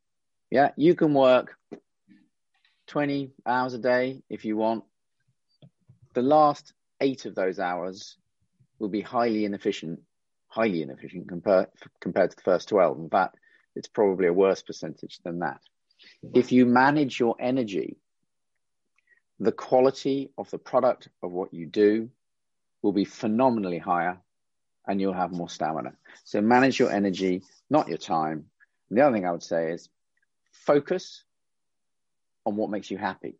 Yeah, 0.50 0.72
you 0.78 0.96
can 0.96 1.13
work 1.13 1.58
20 2.88 3.32
hours 3.46 3.73
a 3.73 3.79
day 3.79 4.21
if 4.29 4.46
you 4.46 4.56
want. 4.56 4.84
The 6.13 6.21
last 6.21 6.73
eight 7.02 7.25
of 7.25 7.35
those 7.35 7.60
hours 7.60 8.17
will 8.79 8.89
be 8.89 9.02
highly 9.02 9.45
inefficient, 9.45 10.00
highly 10.48 10.81
inefficient 10.81 11.27
compared 11.27 11.67
compared 12.00 12.31
to 12.31 12.35
the 12.35 12.43
first 12.43 12.69
12. 12.69 13.00
In 13.00 13.10
fact, 13.10 13.37
it's 13.75 13.87
probably 13.87 14.27
a 14.27 14.33
worse 14.33 14.62
percentage 14.62 15.19
than 15.23 15.39
that. 15.39 15.62
If 16.33 16.52
you 16.52 16.65
manage 16.65 17.19
your 17.19 17.35
energy, 17.39 17.98
the 19.39 19.52
quality 19.52 20.31
of 20.37 20.50
the 20.50 20.58
product 20.58 21.10
of 21.21 21.31
what 21.31 21.54
you 21.54 21.65
do 21.65 22.10
will 22.81 22.91
be 22.91 23.06
phenomenally 23.06 23.77
higher 23.77 24.19
and 24.87 25.02
you'll 25.02 25.13
have 25.13 25.31
more 25.31 25.50
stamina. 25.50 25.93
So 26.23 26.41
manage 26.41 26.79
your 26.79 26.91
energy, 26.91 27.43
not 27.69 27.87
your 27.87 27.98
time. 27.98 28.45
And 28.89 28.98
the 28.98 29.04
other 29.04 29.15
thing 29.15 29.25
I 29.25 29.31
would 29.31 29.43
say 29.43 29.71
is 29.71 29.89
focus 30.52 31.23
on 32.45 32.56
what 32.56 32.69
makes 32.69 32.89
you 32.89 32.98
happy 32.98 33.37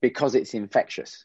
because 0.00 0.34
it's 0.34 0.54
infectious. 0.54 1.24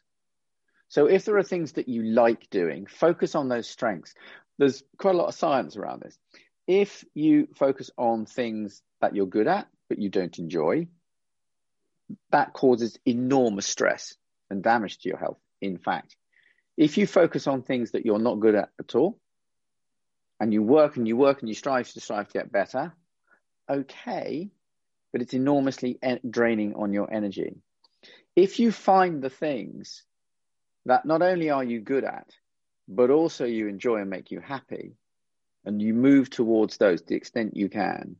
So 0.88 1.06
if 1.06 1.24
there 1.24 1.36
are 1.36 1.42
things 1.42 1.72
that 1.72 1.88
you 1.88 2.02
like 2.02 2.48
doing, 2.50 2.86
focus 2.86 3.34
on 3.34 3.48
those 3.48 3.68
strengths. 3.68 4.14
There's 4.58 4.82
quite 4.98 5.14
a 5.14 5.18
lot 5.18 5.28
of 5.28 5.34
science 5.34 5.76
around 5.76 6.02
this. 6.02 6.18
if 6.66 7.04
you 7.14 7.48
focus 7.54 7.90
on 7.96 8.26
things 8.26 8.82
that 9.00 9.14
you're 9.14 9.26
good 9.26 9.46
at 9.46 9.68
but 9.88 9.98
you 9.98 10.08
don't 10.08 10.38
enjoy, 10.38 10.88
that 12.30 12.52
causes 12.52 12.98
enormous 13.06 13.66
stress 13.66 14.16
and 14.50 14.62
damage 14.62 14.98
to 14.98 15.08
your 15.08 15.18
health. 15.18 15.38
In 15.60 15.78
fact, 15.78 16.16
if 16.76 16.98
you 16.98 17.06
focus 17.06 17.46
on 17.46 17.62
things 17.62 17.92
that 17.92 18.04
you're 18.04 18.18
not 18.18 18.40
good 18.40 18.54
at 18.54 18.70
at 18.80 18.94
all, 18.94 19.18
and 20.38 20.52
you 20.52 20.62
work 20.62 20.96
and 20.96 21.08
you 21.08 21.16
work 21.16 21.40
and 21.40 21.48
you 21.48 21.54
strive 21.54 21.90
to 21.92 22.00
strive 22.00 22.26
to 22.28 22.38
get 22.38 22.52
better, 22.52 22.92
okay, 23.70 24.50
but 25.12 25.22
it's 25.22 25.34
enormously 25.34 25.98
draining 26.28 26.74
on 26.74 26.92
your 26.92 27.12
energy. 27.12 27.56
If 28.34 28.58
you 28.58 28.70
find 28.70 29.22
the 29.22 29.30
things 29.30 30.02
that 30.86 31.04
not 31.04 31.22
only 31.22 31.50
are 31.50 31.64
you 31.64 31.80
good 31.80 32.04
at, 32.04 32.30
but 32.88 33.10
also 33.10 33.44
you 33.44 33.68
enjoy 33.68 33.96
and 33.96 34.10
make 34.10 34.30
you 34.30 34.40
happy, 34.40 34.96
and 35.64 35.82
you 35.82 35.92
move 35.92 36.30
towards 36.30 36.76
those 36.76 37.02
to 37.02 37.08
the 37.08 37.16
extent 37.16 37.56
you 37.56 37.68
can, 37.68 38.16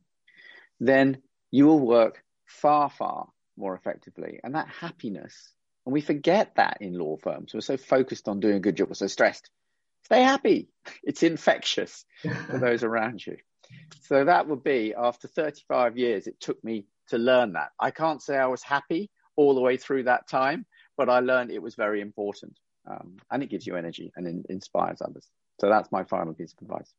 then 0.79 1.17
you 1.49 1.65
will 1.65 1.79
work 1.79 2.23
far, 2.45 2.89
far 2.89 3.29
more 3.57 3.73
effectively. 3.73 4.39
And 4.43 4.53
that 4.55 4.67
happiness, 4.67 5.53
and 5.85 5.93
we 5.93 6.01
forget 6.01 6.55
that 6.55 6.77
in 6.81 6.93
law 6.93 7.15
firms. 7.17 7.53
We're 7.53 7.61
so 7.61 7.77
focused 7.77 8.27
on 8.27 8.41
doing 8.41 8.57
a 8.57 8.59
good 8.59 8.75
job, 8.75 8.89
we're 8.89 8.95
so 8.95 9.07
stressed. 9.07 9.49
Stay 10.03 10.21
happy. 10.21 10.69
It's 11.03 11.23
infectious 11.23 12.05
for 12.21 12.57
those 12.59 12.83
around 12.83 13.25
you. 13.25 13.37
So 14.01 14.25
that 14.25 14.47
would 14.47 14.63
be 14.63 14.93
after 14.97 15.27
35 15.27 15.97
years, 15.97 16.27
it 16.27 16.39
took 16.39 16.61
me 16.63 16.85
to 17.09 17.17
learn 17.17 17.53
that. 17.53 17.69
I 17.79 17.91
can't 17.91 18.21
say 18.21 18.37
I 18.37 18.47
was 18.47 18.63
happy 18.63 19.09
all 19.35 19.55
the 19.55 19.61
way 19.61 19.77
through 19.77 20.03
that 20.03 20.27
time, 20.27 20.65
but 20.97 21.09
I 21.09 21.19
learned 21.19 21.51
it 21.51 21.61
was 21.61 21.75
very 21.75 22.01
important. 22.01 22.57
Um, 22.89 23.17
and 23.31 23.43
it 23.43 23.49
gives 23.49 23.67
you 23.67 23.75
energy 23.75 24.13
and 24.15 24.25
in, 24.27 24.45
inspires 24.49 25.01
others. 25.01 25.27
So 25.59 25.69
that's 25.69 25.91
my 25.91 26.03
final 26.03 26.33
piece 26.33 26.53
of 26.53 26.61
advice. 26.61 26.93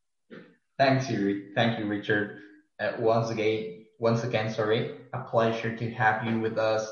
Thanks, 0.79 1.11
you. 1.11 1.49
Thank 1.55 1.79
you, 1.79 1.87
Richard. 1.87 2.41
Uh, 2.79 2.93
once 2.99 3.31
again, 3.31 3.87
once 3.99 4.23
again, 4.23 4.53
sorry, 4.53 4.97
a 5.13 5.21
pleasure 5.21 5.77
to 5.77 5.91
have 5.91 6.25
you 6.25 6.41
with 6.41 6.59
us. 6.59 6.89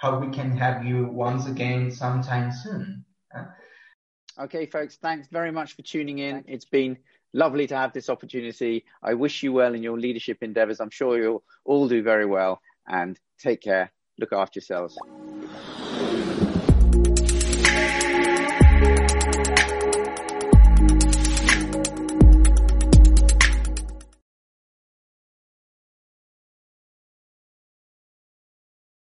Hope 0.00 0.20
we 0.20 0.32
can 0.32 0.56
have 0.56 0.84
you 0.84 1.06
once 1.06 1.46
again 1.46 1.90
sometime 1.90 2.52
soon. 2.52 3.04
Okay, 4.38 4.66
folks, 4.66 4.96
thanks 4.96 5.28
very 5.28 5.50
much 5.50 5.74
for 5.76 5.82
tuning 5.82 6.18
in. 6.18 6.44
It's 6.46 6.64
been 6.64 6.96
lovely 7.32 7.66
to 7.66 7.76
have 7.76 7.92
this 7.92 8.08
opportunity. 8.08 8.84
I 9.02 9.14
wish 9.14 9.42
you 9.42 9.52
well 9.52 9.74
in 9.74 9.82
your 9.82 9.98
leadership 9.98 10.38
endeavors. 10.42 10.80
I'm 10.80 10.90
sure 10.90 11.18
you'll 11.18 11.44
all 11.64 11.88
do 11.88 12.02
very 12.02 12.26
well 12.26 12.60
and 12.88 13.18
take 13.38 13.62
care. 13.62 13.92
Look 14.18 14.32
after 14.32 14.58
yourselves. 14.58 14.98